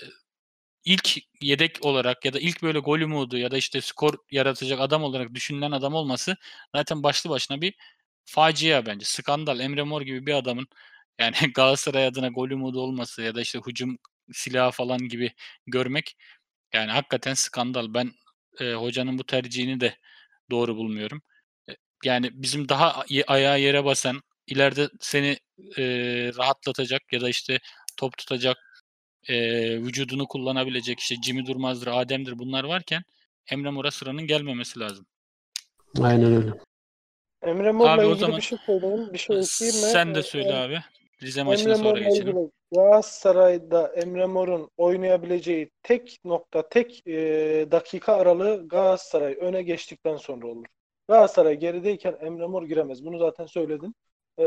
ilk 0.85 1.19
yedek 1.41 1.85
olarak 1.87 2.25
ya 2.25 2.33
da 2.33 2.39
ilk 2.41 2.63
böyle 2.63 2.79
gol 2.79 3.01
umudu 3.01 3.39
ya 3.39 3.51
da 3.51 3.57
işte 3.57 3.81
skor 3.81 4.15
yaratacak 4.31 4.81
adam 4.81 5.03
olarak 5.03 5.35
düşünülen 5.35 5.71
adam 5.71 5.95
olması 5.95 6.37
zaten 6.77 7.03
başlı 7.03 7.31
başına 7.31 7.61
bir 7.61 7.75
facia 8.25 8.87
bence. 8.87 9.05
Skandal. 9.07 9.61
Emre 9.61 9.83
Mor 9.83 10.03
gibi 10.03 10.27
bir 10.27 10.35
adamın 10.35 10.67
yani 11.21 11.37
Galatasaray 11.55 12.07
adına 12.07 12.29
gol 12.29 12.51
umudu 12.51 12.81
olması 12.81 13.23
ya 13.23 13.35
da 13.35 13.41
işte 13.41 13.61
hücum 13.67 13.99
silahı 14.33 14.71
falan 14.71 14.99
gibi 14.99 15.33
görmek 15.67 16.17
yani 16.75 16.91
hakikaten 16.93 17.35
skandal. 17.35 17.95
Ben 17.95 18.13
e, 18.61 18.73
hocanın 18.75 19.19
bu 19.19 19.25
tercihini 19.27 19.81
de 19.81 19.97
doğru 20.51 20.77
bulmuyorum. 20.77 21.23
E, 21.71 21.77
yani 22.05 22.31
bizim 22.35 22.69
daha 22.69 23.05
ayağı 23.27 23.61
yere 23.61 23.85
basan, 23.85 24.23
ileride 24.47 24.91
seni 25.01 25.39
e, 25.79 25.85
rahatlatacak 26.39 27.13
ya 27.13 27.21
da 27.21 27.29
işte 27.29 27.61
top 27.97 28.19
tutacak 28.19 28.59
eee, 29.29 29.79
vücudunu 29.83 30.27
kullanabilecek 30.27 31.01
işte 31.01 31.15
Jimmy 31.25 31.47
Durmaz'dır, 31.47 31.87
Adem'dir 31.87 32.39
bunlar 32.39 32.65
varken 32.65 33.03
Emre 33.51 33.71
Mor'a 33.71 33.91
sıranın 33.91 34.27
gelmemesi 34.27 34.81
lazım. 34.81 35.07
Aynen 36.03 36.35
öyle. 36.37 36.51
Emre 37.43 37.73
Mor'la 37.73 38.05
ilgili 38.05 38.19
zaman- 38.19 38.37
bir 38.37 38.43
şey 38.43 38.59
söyleyeyim. 38.67 39.09
Bir 39.13 39.19
şey 39.19 39.37
ekleyeyim 39.39 39.81
mi? 39.87 39.93
Sen 39.93 40.15
de 40.15 40.19
Ee, 40.19 40.23
söyle 40.23 40.55
abi. 40.55 40.79
Rize 41.23 41.41
Emre 41.41 41.51
maçına 41.51 41.75
sonra 41.77 41.89
Mor'la 41.89 42.03
geçelim. 42.09 42.29
ilgili 42.39 42.51
Galatasaray'da 42.75 43.89
Emre 43.95 44.27
Mor'un 44.27 44.71
oynayabileceği 44.77 45.71
tek 45.83 46.19
nokta, 46.25 46.69
tek 46.69 47.07
e, 47.07 47.13
dakika 47.71 48.13
aralığı 48.15 48.69
Galatasaray 48.69 49.37
öne 49.41 49.63
geçtikten 49.63 50.17
sonra 50.17 50.47
olur. 50.47 50.67
Galatasaray 51.09 51.55
gerideyken 51.59 52.17
Emre 52.21 52.47
Mor 52.47 52.63
giremez. 52.63 53.05
Bunu 53.05 53.19
zaten 53.19 53.47
söyledin. 53.47 53.95
E, 54.41 54.45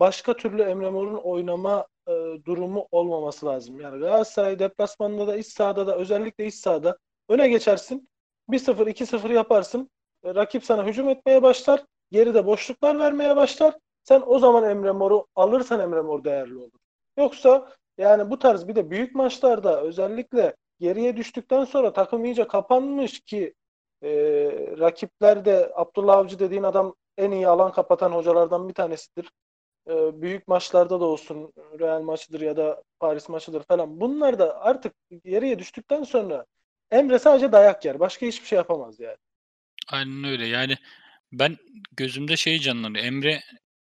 başka 0.00 0.36
türlü 0.36 0.62
Emre 0.62 0.90
Mor'un 0.90 1.14
oynama 1.14 1.86
e, 2.08 2.12
durumu 2.44 2.88
olmaması 2.90 3.46
lazım. 3.46 3.80
Yani 3.80 3.98
Galatasaray 3.98 4.58
deplasmanda 4.58 5.26
da 5.26 5.36
iç 5.36 5.46
sahada 5.46 5.86
da 5.86 5.96
özellikle 5.96 6.46
iç 6.46 6.54
sahada 6.54 6.98
öne 7.28 7.48
geçersin. 7.48 8.08
1-0, 8.48 8.90
2-0 8.90 9.32
yaparsın. 9.32 9.90
E, 10.24 10.34
rakip 10.34 10.64
sana 10.64 10.86
hücum 10.86 11.08
etmeye 11.08 11.42
başlar. 11.42 11.84
Geride 12.10 12.46
boşluklar 12.46 12.98
vermeye 12.98 13.36
başlar. 13.36 13.74
Sen 14.02 14.22
o 14.26 14.38
zaman 14.38 14.70
Emre 14.70 14.92
Mor'u 14.92 15.26
alırsan 15.36 15.80
Emre 15.80 16.00
Mor 16.00 16.24
değerli 16.24 16.56
olur. 16.56 16.78
Yoksa 17.18 17.72
yani 17.98 18.30
bu 18.30 18.38
tarz 18.38 18.68
bir 18.68 18.74
de 18.74 18.90
büyük 18.90 19.14
maçlarda 19.14 19.82
özellikle 19.82 20.56
geriye 20.80 21.16
düştükten 21.16 21.64
sonra 21.64 21.92
takım 21.92 22.24
iyice 22.24 22.46
kapanmış 22.46 23.20
ki 23.20 23.54
e, 24.02 24.10
rakipler 24.78 25.44
de 25.44 25.72
Abdullah 25.74 26.16
Avcı 26.16 26.38
dediğin 26.38 26.62
adam 26.62 26.94
en 27.16 27.30
iyi 27.30 27.48
alan 27.48 27.72
kapatan 27.72 28.12
hocalardan 28.12 28.68
bir 28.68 28.74
tanesidir. 28.74 29.30
E, 29.88 30.22
büyük 30.22 30.48
maçlarda 30.48 31.00
da 31.00 31.04
olsun 31.04 31.52
Real 31.80 32.02
maçıdır 32.02 32.40
ya 32.40 32.56
da 32.56 32.82
Paris 33.00 33.28
maçıdır 33.28 33.62
falan. 33.62 34.00
Bunlar 34.00 34.38
da 34.38 34.60
artık 34.60 34.94
geriye 35.24 35.58
düştükten 35.58 36.02
sonra 36.02 36.46
Emre 36.90 37.18
sadece 37.18 37.52
dayak 37.52 37.84
yer. 37.84 38.00
Başka 38.00 38.26
hiçbir 38.26 38.46
şey 38.46 38.56
yapamaz 38.56 39.00
yani. 39.00 39.16
Aynen 39.88 40.24
öyle. 40.24 40.46
Yani 40.46 40.76
ben 41.32 41.56
gözümde 41.92 42.36
şey 42.36 42.58
canlanıyor. 42.58 43.04
Emre 43.04 43.40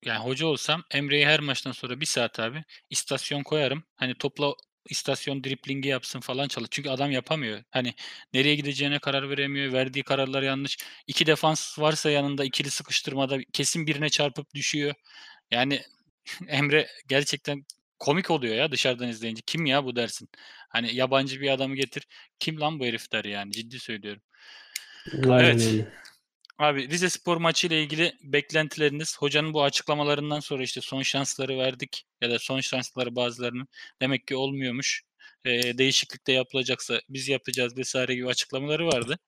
yani 0.04 0.18
hoca 0.18 0.46
olsam 0.46 0.82
Emre'yi 0.90 1.26
her 1.26 1.40
maçtan 1.40 1.72
sonra 1.72 2.00
bir 2.00 2.06
saat 2.06 2.40
abi 2.40 2.64
istasyon 2.90 3.42
koyarım. 3.42 3.84
Hani 3.96 4.14
topla 4.14 4.54
istasyon 4.88 5.44
driplingi 5.44 5.88
yapsın 5.88 6.20
falan 6.20 6.48
çalış. 6.48 6.68
Çünkü 6.70 6.90
adam 6.90 7.10
yapamıyor. 7.10 7.62
Hani 7.70 7.94
nereye 8.34 8.54
gideceğine 8.54 8.98
karar 8.98 9.30
veremiyor. 9.30 9.72
Verdiği 9.72 10.02
kararlar 10.02 10.42
yanlış. 10.42 10.78
İki 11.06 11.26
defans 11.26 11.78
varsa 11.78 12.10
yanında 12.10 12.44
ikili 12.44 12.70
sıkıştırmada 12.70 13.38
kesin 13.52 13.86
birine 13.86 14.08
çarpıp 14.08 14.54
düşüyor. 14.54 14.94
Yani 15.50 15.82
Emre 16.48 16.88
gerçekten 17.08 17.64
komik 17.98 18.30
oluyor 18.30 18.54
ya 18.54 18.72
dışarıdan 18.72 19.08
izleyince. 19.08 19.42
Kim 19.46 19.66
ya 19.66 19.84
bu 19.84 19.96
dersin? 19.96 20.28
Hani 20.68 20.94
yabancı 20.94 21.40
bir 21.40 21.50
adamı 21.50 21.76
getir. 21.76 22.06
Kim 22.38 22.60
lan 22.60 22.80
bu 22.80 22.86
herif 22.86 23.12
der 23.12 23.24
yani 23.24 23.52
ciddi 23.52 23.78
söylüyorum. 23.78 24.22
Aynen 25.22 25.44
Evet. 25.44 25.60
öyle. 25.60 25.99
Abi 26.60 26.88
Rize 26.88 27.10
Spor 27.10 27.36
maçı 27.36 27.66
ile 27.66 27.82
ilgili 27.82 28.12
beklentileriniz 28.22 29.18
hocanın 29.18 29.54
bu 29.54 29.62
açıklamalarından 29.62 30.40
sonra 30.40 30.62
işte 30.62 30.80
son 30.80 31.02
şansları 31.02 31.58
verdik 31.58 32.04
ya 32.20 32.30
da 32.30 32.38
son 32.38 32.60
şansları 32.60 33.16
bazılarının 33.16 33.68
demek 34.02 34.26
ki 34.26 34.36
olmuyormuş. 34.36 35.02
Ee, 35.44 35.78
değişiklik 35.78 36.26
de 36.26 36.32
yapılacaksa 36.32 37.00
biz 37.08 37.28
yapacağız 37.28 37.76
vesaire 37.76 38.14
gibi 38.14 38.26
açıklamaları 38.26 38.86
vardı. 38.86 39.18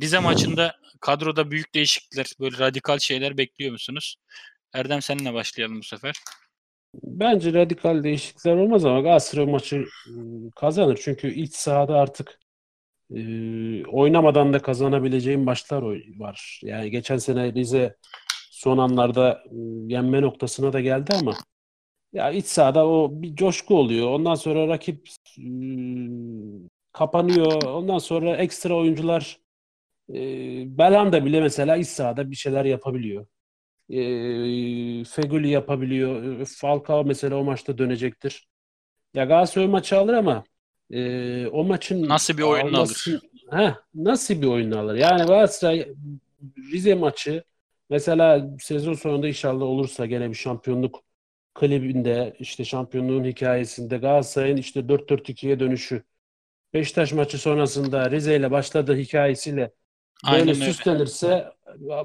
Rize 0.00 0.18
maçında 0.18 0.76
kadroda 1.00 1.50
büyük 1.50 1.74
değişiklikler, 1.74 2.26
böyle 2.40 2.58
radikal 2.58 2.98
şeyler 2.98 3.38
bekliyor 3.38 3.72
musunuz? 3.72 4.16
Erdem 4.72 5.02
seninle 5.02 5.34
başlayalım 5.34 5.78
bu 5.78 5.84
sefer. 5.84 6.14
Bence 6.94 7.52
radikal 7.52 8.02
değişiklikler 8.02 8.56
olmaz 8.56 8.84
ama 8.84 9.00
Galatasaray 9.00 9.46
maçı 9.46 9.84
ıı, 10.08 10.50
kazanır. 10.56 10.98
Çünkü 11.02 11.34
iç 11.34 11.54
sahada 11.54 11.94
artık 11.98 12.38
ıı, 13.12 13.82
oynamadan 13.92 14.52
da 14.52 14.58
kazanabileceğim 14.62 15.44
maçlar 15.44 15.82
var. 16.18 16.60
Yani 16.64 16.90
geçen 16.90 17.16
sene 17.16 17.52
Rize 17.54 17.96
son 18.50 18.78
anlarda 18.78 19.44
e, 19.44 19.56
yenme 19.94 20.22
noktasına 20.22 20.72
da 20.72 20.80
geldi 20.80 21.12
ama 21.20 21.34
ya 22.12 22.30
iç 22.30 22.46
sahada 22.46 22.86
o 22.88 23.08
bir 23.12 23.36
coşku 23.36 23.78
oluyor. 23.78 24.08
Ondan 24.08 24.34
sonra 24.34 24.68
rakip 24.68 25.08
e, 25.38 25.44
kapanıyor. 26.92 27.62
Ondan 27.62 27.98
sonra 27.98 28.36
ekstra 28.36 28.74
oyuncular 28.74 29.38
e, 30.10 30.14
Belhanda 30.78 31.24
bile 31.24 31.40
mesela 31.40 31.76
iç 31.76 31.88
sahada 31.88 32.30
bir 32.30 32.36
şeyler 32.36 32.64
yapabiliyor. 32.64 33.26
E, 33.90 35.04
Feguli 35.04 35.48
yapabiliyor. 35.48 36.46
Falcao 36.46 37.04
mesela 37.04 37.36
o 37.36 37.44
maçta 37.44 37.78
dönecektir. 37.78 38.48
Ya 39.14 39.24
Galatasaray 39.24 39.68
maçı 39.68 39.98
alır 39.98 40.14
ama 40.14 40.44
e, 40.90 41.46
o 41.46 41.64
maçın 41.64 42.08
Nasıl 42.08 42.38
bir 42.38 42.42
oyununu 42.42 42.76
alması- 42.76 43.20
Heh, 43.50 43.74
nasıl 43.94 44.42
bir 44.42 44.46
oyunu 44.46 44.78
alır? 44.78 44.94
Yani 44.94 45.26
Galatasaray 45.26 45.88
Rize 46.72 46.94
maçı 46.94 47.44
mesela 47.90 48.50
sezon 48.60 48.94
sonunda 48.94 49.28
inşallah 49.28 49.62
olursa 49.62 50.06
gene 50.06 50.28
bir 50.28 50.34
şampiyonluk 50.34 51.02
klibinde 51.54 52.36
işte 52.38 52.64
şampiyonluğun 52.64 53.24
hikayesinde 53.24 53.96
Galatasaray'ın 53.96 54.56
işte 54.56 54.80
4-4-2'ye 54.80 55.60
dönüşü 55.60 56.02
Beşiktaş 56.74 57.12
maçı 57.12 57.38
sonrasında 57.38 58.10
Rize 58.10 58.36
ile 58.36 58.50
başladığı 58.50 58.96
hikayesiyle 58.96 59.70
böyle 60.24 60.36
Aynen 60.36 60.48
öyle. 60.48 60.64
süslenirse 60.64 61.52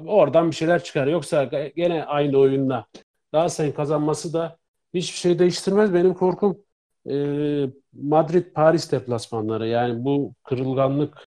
oradan 0.06 0.50
bir 0.50 0.56
şeyler 0.56 0.84
çıkar. 0.84 1.06
Yoksa 1.06 1.44
gene 1.76 2.04
aynı 2.04 2.38
oyunla 2.38 2.86
Galatasaray'ın 3.32 3.74
kazanması 3.74 4.32
da 4.32 4.58
hiçbir 4.94 5.18
şey 5.18 5.38
değiştirmez. 5.38 5.94
Benim 5.94 6.14
korkum 6.14 6.58
e, 7.10 7.14
Madrid-Paris 7.92 8.92
deplasmanları. 8.92 9.66
Yani 9.68 10.04
bu 10.04 10.34
kırılganlık 10.44 11.26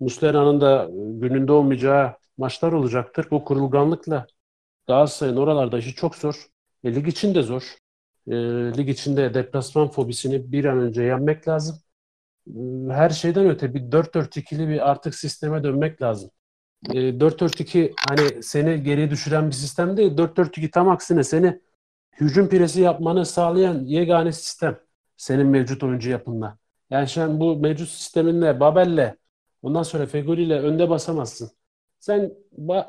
Muslera'nın 0.00 0.60
da 0.60 0.88
gününde 0.92 1.52
olmayacağı 1.52 2.16
maçlar 2.38 2.72
olacaktır. 2.72 3.26
Bu 3.30 3.44
kırılganlıkla 3.44 4.26
Galatasaray'ın 4.86 5.36
oralarda 5.36 5.78
işi 5.78 5.94
çok 5.94 6.16
zor. 6.16 6.46
E, 6.84 6.94
lig 6.94 7.08
için 7.08 7.34
de 7.34 7.42
zor. 7.42 7.76
E, 8.28 8.34
lig 8.76 8.88
içinde 8.88 9.34
deplasman 9.34 9.88
fobisini 9.88 10.52
bir 10.52 10.64
an 10.64 10.78
önce 10.78 11.02
yenmek 11.02 11.48
lazım. 11.48 11.78
E, 12.48 12.52
her 12.90 13.10
şeyden 13.10 13.48
öte 13.48 13.74
bir 13.74 13.80
4-4-2'li 13.80 14.68
bir 14.68 14.90
artık 14.90 15.14
sisteme 15.14 15.64
dönmek 15.64 16.02
lazım. 16.02 16.30
E, 16.90 17.20
4-4-2 17.20 17.94
hani 18.08 18.42
seni 18.42 18.82
geri 18.82 19.10
düşüren 19.10 19.46
bir 19.46 19.54
sistem 19.54 19.96
değil. 19.96 20.16
4-4-2 20.16 20.70
tam 20.70 20.88
aksine 20.88 21.24
seni 21.24 21.60
hücum 22.20 22.48
presi 22.48 22.80
yapmanı 22.80 23.26
sağlayan 23.26 23.84
yegane 23.84 24.32
sistem 24.32 24.85
senin 25.16 25.46
mevcut 25.46 25.82
oyuncu 25.82 26.10
yapınla. 26.10 26.58
Yani 26.90 27.08
sen 27.08 27.40
bu 27.40 27.56
mevcut 27.56 27.88
sisteminle, 27.88 28.60
Babel'le, 28.60 29.14
ondan 29.62 29.82
sonra 29.82 30.06
Fegoli'yle 30.06 30.60
önde 30.60 30.90
basamazsın. 30.90 31.50
Sen 31.98 32.32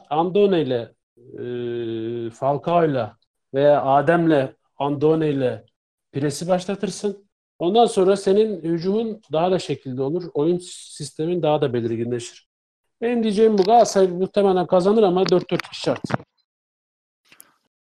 Andone'yle, 0.09 0.93
e, 1.17 2.29
Falcao'yla 2.29 3.17
veya 3.53 3.83
Adem'le, 3.83 4.49
Andone'yle 4.77 5.65
presi 6.11 6.47
başlatırsın. 6.47 7.27
Ondan 7.59 7.85
sonra 7.85 8.15
senin 8.17 8.63
hücumun 8.63 9.21
daha 9.31 9.51
da 9.51 9.59
şekilde 9.59 10.01
olur. 10.01 10.23
Oyun 10.33 10.57
sistemin 10.71 11.41
daha 11.41 11.61
da 11.61 11.73
belirginleşir. 11.73 12.47
Benim 13.01 13.23
diyeceğim 13.23 13.57
bu 13.57 13.63
Galatasaray 13.63 14.07
muhtemelen 14.07 14.67
kazanır 14.67 15.03
ama 15.03 15.23
4-4-2 15.23 15.57
şart. 15.71 16.01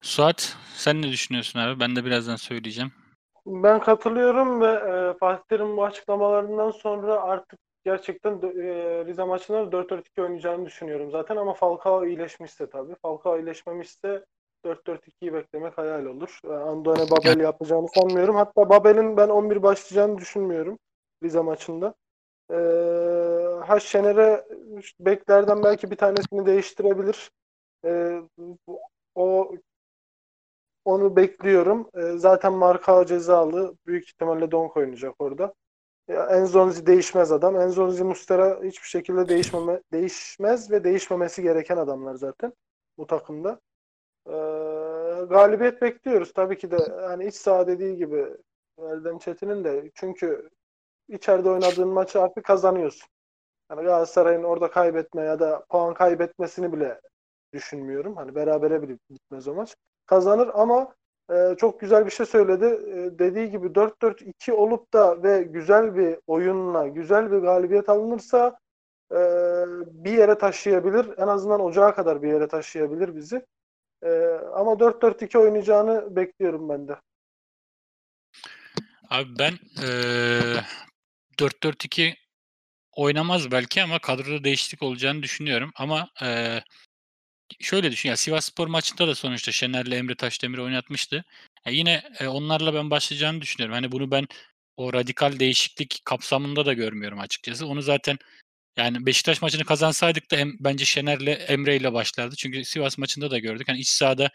Suat 0.01 0.57
sen 0.75 1.01
ne 1.01 1.07
düşünüyorsun 1.11 1.59
abi? 1.59 1.79
Ben 1.79 1.95
de 1.95 2.05
birazdan 2.05 2.35
söyleyeceğim. 2.35 2.91
Ben 3.45 3.79
katılıyorum 3.79 4.61
ve 4.61 4.67
e, 4.67 5.17
Fatih 5.19 5.43
Terim'in 5.49 5.77
bu 5.77 5.83
açıklamalarından 5.83 6.71
sonra 6.71 7.21
artık 7.21 7.59
gerçekten 7.85 8.33
e, 8.33 9.05
Rize 9.05 9.23
maçında 9.23 9.65
da 9.67 9.71
4-4-2 9.71 10.21
oynayacağını 10.21 10.65
düşünüyorum 10.65 11.11
zaten 11.11 11.35
ama 11.35 11.53
Falcao 11.53 12.05
iyileşmişse 12.05 12.69
tabii. 12.69 12.95
Falcao 13.01 13.37
iyileşmemişse 13.37 14.25
4-4-2'yi 14.65 15.33
beklemek 15.33 15.77
hayal 15.77 16.05
olur. 16.05 16.39
E, 16.45 16.53
Andone 16.53 17.11
Babel 17.11 17.39
yapacağını 17.39 17.87
sanmıyorum. 17.95 18.35
Hatta 18.35 18.69
Babel'in 18.69 19.17
ben 19.17 19.29
11 19.29 19.63
başlayacağını 19.63 20.17
düşünmüyorum 20.17 20.79
Rize 21.23 21.41
maçında. 21.41 21.93
E, 22.51 22.55
ha 23.67 23.79
Şener'e 23.79 24.45
beklerden 24.99 25.63
belki 25.63 25.91
bir 25.91 25.95
tanesini 25.95 26.45
değiştirebilir. 26.45 27.31
E, 27.85 28.21
o 29.15 29.51
onu 30.85 31.15
bekliyorum. 31.15 31.89
E, 31.95 32.17
zaten 32.17 32.53
Marka 32.53 33.05
cezalı. 33.05 33.75
Büyük 33.87 34.07
ihtimalle 34.07 34.51
Donk 34.51 34.77
oynayacak 34.77 35.15
orada. 35.19 35.53
Ya, 36.07 36.25
Enzonzi 36.25 36.85
değişmez 36.85 37.31
adam. 37.31 37.55
Enzonzi 37.55 38.03
Mustera 38.03 38.63
hiçbir 38.63 38.87
şekilde 38.87 39.27
değişmeme, 39.29 39.81
değişmez 39.93 40.71
ve 40.71 40.83
değişmemesi 40.83 41.41
gereken 41.43 41.77
adamlar 41.77 42.15
zaten 42.15 42.53
bu 42.97 43.07
takımda. 43.07 43.59
E, 44.27 44.31
galibiyet 45.29 45.81
bekliyoruz. 45.81 46.33
Tabii 46.33 46.57
ki 46.57 46.71
de 46.71 46.77
hani 47.01 47.27
iç 47.27 47.35
saha 47.35 47.67
dediği 47.67 47.97
gibi 47.97 48.27
Erdem 48.79 49.19
Çetin'in 49.19 49.63
de 49.63 49.91
çünkü 49.95 50.49
içeride 51.09 51.49
oynadığın 51.49 51.89
maçı 51.89 52.21
artık 52.21 52.45
kazanıyorsun. 52.45 53.09
Yani 53.71 53.83
Galatasaray'ın 53.83 54.43
orada 54.43 54.71
kaybetme 54.71 55.23
ya 55.23 55.39
da 55.39 55.65
puan 55.69 55.93
kaybetmesini 55.93 56.73
bile 56.73 57.01
düşünmüyorum. 57.53 58.15
Hani 58.15 58.35
berabere 58.35 58.81
bile 58.81 58.97
gitmez 59.09 59.47
o 59.47 59.53
maç 59.53 59.75
kazanır 60.05 60.49
ama 60.53 60.95
e, 61.33 61.55
çok 61.57 61.79
güzel 61.79 62.05
bir 62.05 62.11
şey 62.11 62.25
söyledi. 62.25 62.65
E, 62.65 63.19
dediği 63.19 63.51
gibi 63.51 63.67
4-4-2 63.67 64.51
olup 64.53 64.93
da 64.93 65.23
ve 65.23 65.43
güzel 65.43 65.95
bir 65.95 66.17
oyunla, 66.27 66.87
güzel 66.87 67.31
bir 67.31 67.37
galibiyet 67.37 67.89
alınırsa 67.89 68.57
e, 69.11 69.17
bir 69.87 70.11
yere 70.11 70.37
taşıyabilir. 70.37 71.17
En 71.17 71.27
azından 71.27 71.61
ocağa 71.61 71.95
kadar 71.95 72.21
bir 72.21 72.27
yere 72.27 72.47
taşıyabilir 72.47 73.15
bizi. 73.15 73.45
E, 74.03 74.09
ama 74.55 74.79
4-4-2 74.79 75.37
oynayacağını 75.37 76.15
bekliyorum 76.15 76.69
ben 76.69 76.87
de. 76.87 76.95
Abi 79.09 79.29
ben 79.39 79.53
eee 79.83 80.63
4-4-2 81.39 82.15
oynamaz 82.95 83.51
belki 83.51 83.83
ama 83.83 83.99
kadroda 83.99 84.43
değişiklik 84.43 84.83
olacağını 84.83 85.23
düşünüyorum. 85.23 85.71
Ama 85.75 86.09
eee, 86.21 86.63
şöyle 87.59 87.91
düşün 87.91 88.09
ya 88.09 88.17
Sivasspor 88.17 88.67
maçında 88.67 89.07
da 89.07 89.15
sonuçta 89.15 89.51
Şener'le 89.51 89.91
Emre 89.91 90.15
Taşdemir 90.15 90.57
oynatmıştı. 90.57 91.23
Ya 91.65 91.71
yine 91.71 92.03
e, 92.19 92.27
onlarla 92.27 92.73
ben 92.73 92.89
başlayacağını 92.89 93.41
düşünüyorum. 93.41 93.75
Hani 93.75 93.91
bunu 93.91 94.11
ben 94.11 94.27
o 94.77 94.93
radikal 94.93 95.39
değişiklik 95.39 96.01
kapsamında 96.05 96.65
da 96.65 96.73
görmüyorum 96.73 97.19
açıkçası. 97.19 97.67
Onu 97.67 97.81
zaten 97.81 98.17
yani 98.77 99.05
Beşiktaş 99.05 99.41
maçını 99.41 99.65
kazansaydık 99.65 100.31
da 100.31 100.35
em- 100.37 100.57
bence 100.59 100.85
Şener'le 100.85 101.27
Emre 101.47 101.75
ile 101.75 101.93
başlardı. 101.93 102.35
Çünkü 102.37 102.65
Sivas 102.65 102.97
maçında 102.97 103.31
da 103.31 103.39
gördük. 103.39 103.69
Hani 103.69 103.79
iç 103.79 103.87
sahada 103.89 104.31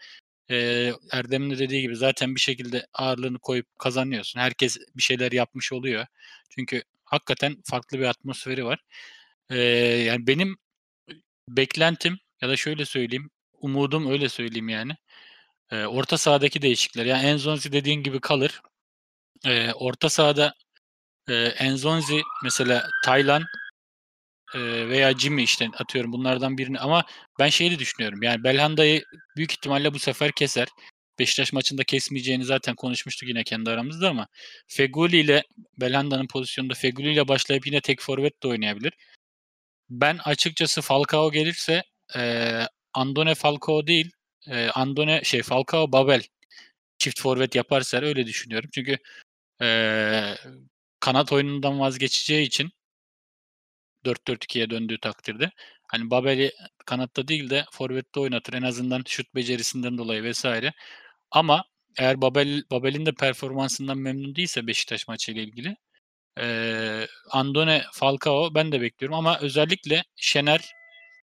e, 0.51 0.91
Erdem'in 1.11 1.49
de 1.49 1.59
dediği 1.59 1.81
gibi 1.81 1.95
zaten 1.95 2.35
bir 2.35 2.39
şekilde 2.41 2.87
ağırlığını 2.93 3.39
koyup 3.39 3.79
kazanıyorsun. 3.79 4.39
Herkes 4.39 4.77
bir 4.95 5.01
şeyler 5.03 5.31
yapmış 5.31 5.73
oluyor. 5.73 6.05
Çünkü 6.49 6.83
hakikaten 7.05 7.57
farklı 7.65 7.99
bir 7.99 8.05
atmosferi 8.05 8.65
var. 8.65 8.79
E, 9.49 9.57
yani 10.05 10.27
benim 10.27 10.57
beklentim 11.49 12.19
ya 12.41 12.49
da 12.49 12.57
şöyle 12.57 12.85
söyleyeyim, 12.85 13.29
umudum 13.53 14.11
öyle 14.11 14.29
söyleyeyim 14.29 14.69
yani. 14.69 14.93
E, 15.71 15.85
orta 15.85 16.17
sahadaki 16.17 16.61
değişiklikler. 16.61 17.05
Yani 17.05 17.27
Enzonzi 17.27 17.71
dediğin 17.71 18.03
gibi 18.03 18.19
kalır. 18.19 18.61
E, 19.45 19.73
orta 19.73 20.09
sahada 20.09 20.53
e, 21.29 21.33
Enzonzi 21.35 22.21
mesela 22.43 22.89
Taylan 23.05 23.43
e, 24.55 24.59
veya 24.89 25.13
Jimmy 25.17 25.43
işte 25.43 25.67
atıyorum 25.79 26.11
bunlardan 26.11 26.57
birini 26.57 26.79
ama 26.79 27.05
ben 27.39 27.49
şeyi 27.49 27.71
de 27.71 27.79
düşünüyorum. 27.79 28.23
Yani 28.23 28.43
Belhanda'yı 28.43 29.03
büyük 29.37 29.51
ihtimalle 29.51 29.93
bu 29.93 29.99
sefer 29.99 30.31
keser. 30.31 30.67
Beşiktaş 31.19 31.53
maçında 31.53 31.83
kesmeyeceğini 31.83 32.45
zaten 32.45 32.75
konuşmuştuk 32.75 33.29
yine 33.29 33.43
kendi 33.43 33.69
aramızda 33.69 34.09
ama 34.09 34.27
Feguli 34.67 35.17
ile 35.17 35.43
Belhanda'nın 35.77 36.27
pozisyonunda 36.27 36.73
Feguli 36.73 37.13
ile 37.13 37.27
başlayıp 37.27 37.67
yine 37.67 37.81
tek 37.81 38.01
forvet 38.01 38.43
de 38.43 38.47
oynayabilir. 38.47 38.93
Ben 39.89 40.17
açıkçası 40.25 40.81
Falcao 40.81 41.31
gelirse 41.31 41.83
e, 42.15 42.61
Andone 42.93 43.35
Falcao 43.35 43.87
değil 43.87 44.11
e, 44.47 44.67
Andone 44.69 45.23
şey 45.23 45.43
Falcao 45.43 45.91
Babel 45.91 46.23
çift 46.97 47.21
forvet 47.21 47.55
yaparsa 47.55 47.97
öyle 48.01 48.27
düşünüyorum. 48.27 48.69
Çünkü 48.73 48.97
e, 49.61 50.35
kanat 50.99 51.33
oyunundan 51.33 51.79
vazgeçeceği 51.79 52.47
için 52.47 52.71
4-4-2'ye 54.05 54.69
döndüğü 54.69 54.99
takdirde 54.99 55.51
hani 55.87 56.11
Babel'i 56.11 56.51
kanatta 56.85 57.27
değil 57.27 57.49
de 57.49 57.65
forvette 57.71 58.19
oynatır 58.19 58.53
en 58.53 58.61
azından 58.63 59.03
şut 59.07 59.35
becerisinden 59.35 59.97
dolayı 59.97 60.23
vesaire. 60.23 60.73
Ama 61.31 61.65
eğer 61.99 62.21
Babel 62.21 62.63
Babel'in 62.71 63.05
de 63.05 63.11
performansından 63.13 63.97
memnun 63.97 64.35
değilse 64.35 64.67
Beşiktaş 64.67 65.07
maçıyla 65.07 65.41
ilgili 65.41 65.77
eee 66.39 67.07
Andone 67.31 67.83
Falcao 67.93 68.55
ben 68.55 68.71
de 68.71 68.81
bekliyorum 68.81 69.17
ama 69.17 69.39
özellikle 69.39 70.03
Şener 70.15 70.71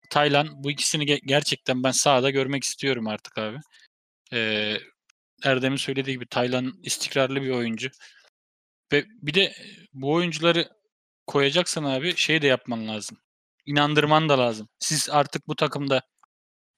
Taylan 0.10 0.64
bu 0.64 0.72
ikisini 0.72 1.06
ge- 1.06 1.22
gerçekten 1.26 1.84
ben 1.84 1.92
sahada 1.92 2.30
görmek 2.30 2.64
istiyorum 2.64 3.08
artık 3.08 3.38
abi. 3.38 3.58
Eee 4.32 4.82
Erdem'in 5.44 5.78
söylediği 5.78 6.16
gibi 6.18 6.28
Taylan 6.28 6.74
istikrarlı 6.84 7.42
bir 7.42 7.50
oyuncu. 7.50 7.90
Ve 8.94 9.06
bir 9.22 9.34
de 9.34 9.56
bu 9.94 10.14
oyuncuları 10.14 10.70
koyacaksan 11.28 11.84
abi 11.84 12.16
şey 12.16 12.42
de 12.42 12.48
yapman 12.48 12.88
lazım. 12.88 13.18
İnandırman 13.66 14.30
da 14.30 14.40
lazım. 14.40 14.70
Siz 14.80 15.10
artık 15.10 15.48
bu 15.48 15.56
takımda 15.56 16.02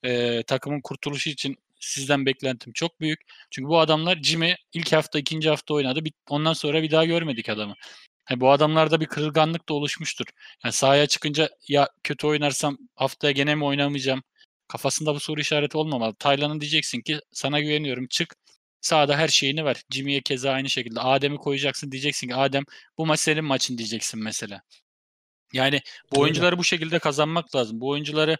Eee, 0.04 0.44
takımın 0.44 0.82
kurtuluşu 0.82 1.30
için 1.30 1.56
sizden 1.80 2.26
beklentim 2.26 2.74
çok 2.74 3.02
büyük. 3.02 3.20
Çünkü 3.52 3.70
bu 3.70 3.80
adamlar 3.80 4.24
Jimmy 4.24 4.56
ilk 4.74 4.94
hafta, 4.94 5.20
ikinci 5.20 5.50
hafta 5.50 5.74
oynadı. 5.74 6.06
Bit 6.06 6.16
ondan 6.30 6.54
sonra 6.54 6.84
bir 6.84 6.92
daha 6.92 7.06
görmedik 7.06 7.50
adamı. 7.50 7.76
Hani 8.28 8.40
bu 8.40 8.52
adamlarda 8.52 9.02
bir 9.02 9.06
kırılganlık 9.06 9.70
da 9.70 9.74
oluşmuştur. 9.74 10.26
Yani 10.64 10.74
sahaya 10.74 11.08
çıkınca 11.08 11.50
ya 11.68 11.90
kötü 12.04 12.28
oynarsam 12.28 12.78
haftaya 12.96 13.32
gene 13.32 13.56
mi 13.56 13.66
oynamayacağım? 13.66 14.24
Kafasında 14.68 15.16
bu 15.16 15.20
soru 15.20 15.42
işareti 15.42 15.78
olmamalı. 15.78 16.16
Taylan'a 16.16 16.62
diyeceksin 16.62 17.02
ki 17.02 17.20
sana 17.32 17.60
güveniyorum 17.60 18.08
çık. 18.08 18.36
Sahada 18.82 19.18
her 19.18 19.28
şeyini 19.28 19.66
ver. 19.66 19.84
Jimmy'ye 19.92 20.22
keza 20.22 20.52
aynı 20.52 20.70
şekilde. 20.70 21.00
Adem'i 21.00 21.38
koyacaksın 21.38 21.92
diyeceksin 21.92 22.28
ki 22.28 22.36
Adem 22.36 22.64
bu 22.98 23.06
maç 23.06 23.20
senin 23.20 23.46
maçın 23.46 23.78
diyeceksin 23.78 24.24
mesela. 24.24 24.62
Yani 25.54 25.82
bu 26.16 26.20
oyuncuları 26.20 26.58
bu 26.58 26.64
şekilde 26.64 27.00
kazanmak 27.00 27.56
lazım. 27.56 27.82
Bu 27.82 27.90
oyuncuları 27.90 28.38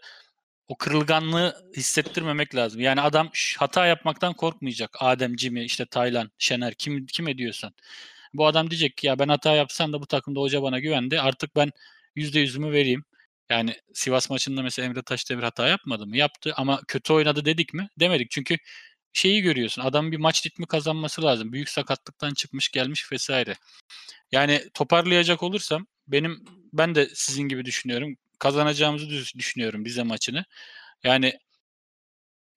o 0.68 0.76
kırılganlığı 0.76 1.70
hissettirmemek 1.76 2.54
lazım. 2.54 2.80
Yani 2.80 3.00
adam 3.00 3.30
hata 3.58 3.86
yapmaktan 3.86 4.34
korkmayacak. 4.34 4.96
Adem, 5.00 5.38
Jimmy, 5.38 5.64
işte 5.64 5.86
Taylan, 5.86 6.30
Şener 6.38 6.74
kim 6.74 7.06
kim 7.06 7.28
ediyorsan. 7.28 7.72
Bu 8.34 8.46
adam 8.46 8.70
diyecek 8.70 8.96
ki 8.96 9.06
ya 9.06 9.18
ben 9.18 9.28
hata 9.28 9.54
yapsam 9.54 9.92
da 9.92 10.00
bu 10.02 10.06
takımda 10.06 10.40
hoca 10.40 10.62
bana 10.62 10.78
güvendi. 10.78 11.20
Artık 11.20 11.56
ben 11.56 11.70
yüzde 12.16 12.40
yüzümü 12.40 12.72
vereyim. 12.72 13.04
Yani 13.50 13.76
Sivas 13.94 14.30
maçında 14.30 14.62
mesela 14.62 14.86
Emre 14.86 15.02
Taşdemir 15.02 15.42
hata 15.42 15.68
yapmadı 15.68 16.06
mı? 16.06 16.16
Yaptı 16.16 16.52
ama 16.56 16.80
kötü 16.88 17.12
oynadı 17.12 17.44
dedik 17.44 17.74
mi? 17.74 17.88
Demedik. 18.00 18.30
Çünkü 18.30 18.56
şeyi 19.12 19.42
görüyorsun. 19.42 19.82
Adam 19.82 20.12
bir 20.12 20.16
maç 20.16 20.46
ritmi 20.46 20.66
kazanması 20.66 21.22
lazım. 21.22 21.52
Büyük 21.52 21.68
sakatlıktan 21.68 22.34
çıkmış 22.34 22.68
gelmiş 22.70 23.12
vesaire. 23.12 23.56
Yani 24.32 24.62
toparlayacak 24.74 25.42
olursam 25.42 25.86
benim 26.08 26.44
ben 26.72 26.94
de 26.94 27.08
sizin 27.14 27.42
gibi 27.48 27.64
düşünüyorum. 27.64 28.16
Kazanacağımızı 28.38 29.10
düş- 29.10 29.34
düşünüyorum 29.36 29.84
bize 29.84 30.02
maçını. 30.02 30.44
Yani 31.04 31.38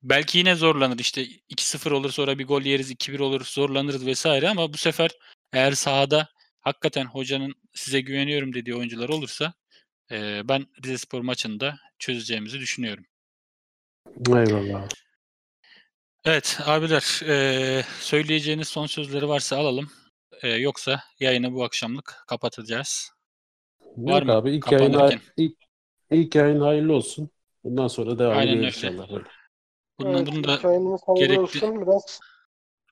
belki 0.03 0.37
yine 0.37 0.55
zorlanır 0.55 0.99
işte 0.99 1.27
2-0 1.49 1.91
olur 1.91 2.11
sonra 2.11 2.39
bir 2.39 2.47
gol 2.47 2.61
yeriz 2.61 2.91
2-1 2.91 3.19
olur 3.19 3.45
zorlanırız 3.45 4.05
vesaire 4.05 4.49
ama 4.49 4.73
bu 4.73 4.77
sefer 4.77 5.11
eğer 5.53 5.71
sahada 5.71 6.29
hakikaten 6.59 7.05
hocanın 7.05 7.53
size 7.73 8.01
güveniyorum 8.01 8.53
dediği 8.53 8.75
oyuncular 8.75 9.09
olursa 9.09 9.53
eee, 10.11 10.41
ben 10.45 10.65
Rizespor 10.85 11.21
maçında 11.21 11.77
çözeceğimizi 11.99 12.59
düşünüyorum. 12.59 13.05
Eyvallah. 14.27 14.87
Evet 16.25 16.59
abiler 16.65 17.19
eee, 17.27 17.83
söyleyeceğiniz 17.99 18.67
son 18.67 18.85
sözleri 18.85 19.27
varsa 19.27 19.57
alalım. 19.57 19.91
Eee, 20.43 20.49
yoksa 20.49 21.03
yayını 21.19 21.53
bu 21.53 21.63
akşamlık 21.63 22.23
kapatacağız. 22.27 23.11
Var 23.97 24.13
Yok 24.21 24.25
mı 24.25 24.31
abi 24.33 24.51
ilk 24.51 24.71
yayın, 24.71 25.21
ilk, 25.37 25.57
ilk 26.11 26.35
yayın 26.35 26.59
hayırlı 26.59 26.93
olsun. 26.93 27.29
Bundan 27.63 27.87
sonra 27.87 28.19
devam 28.19 28.37
Aynen 28.37 28.57
öyle. 28.57 28.67
inşallah. 28.67 29.11
Böyle. 29.11 29.23
Bunun, 29.99 30.13
Evet, 30.13 30.27
bunu 30.27 30.43
da 30.43 30.55
gerekli- 31.15 31.39
olsun. 31.39 31.81
Biraz 31.81 32.19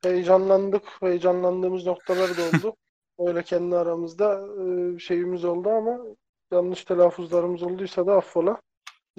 heyecanlandık. 0.01 0.83
Heyecanlandığımız 1.01 1.85
noktalar 1.85 2.37
da 2.37 2.41
oldu. 2.43 2.75
Öyle 3.19 3.43
kendi 3.43 3.75
aramızda 3.75 4.41
e, 4.95 4.99
şeyimiz 4.99 5.45
oldu 5.45 5.69
ama 5.69 5.97
yanlış 6.53 6.83
telaffuzlarımız 6.83 7.63
olduysa 7.63 8.07
da 8.07 8.13
affola. 8.13 8.61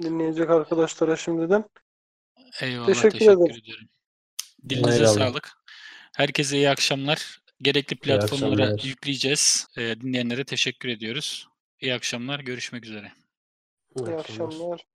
Dinleyecek 0.01 0.49
arkadaşlara 0.49 1.15
şimdiden. 1.15 1.63
Eyvallah 2.61 2.85
Teşekkür 2.87 3.11
teşekkür, 3.19 3.31
ederim. 3.41 3.55
ediyorum. 3.63 3.87
Dilinize 4.69 4.95
Eyvallah. 4.97 5.13
sağlık. 5.13 5.51
Herkese 6.15 6.57
iyi 6.57 6.69
akşamlar. 6.69 7.39
Gerekli 7.61 7.95
platformlara 7.95 8.75
yükleyeceğiz. 8.83 9.67
Ee, 9.77 10.01
dinleyenlere 10.01 10.43
teşekkür 10.43 10.89
ediyoruz. 10.89 11.47
İyi 11.81 11.93
akşamlar. 11.93 12.39
Görüşmek 12.39 12.85
üzere. 12.85 13.11
İyi 13.97 14.07
İyi 14.09 14.15
akşamlar. 14.15 14.45
akşamlar. 14.53 14.85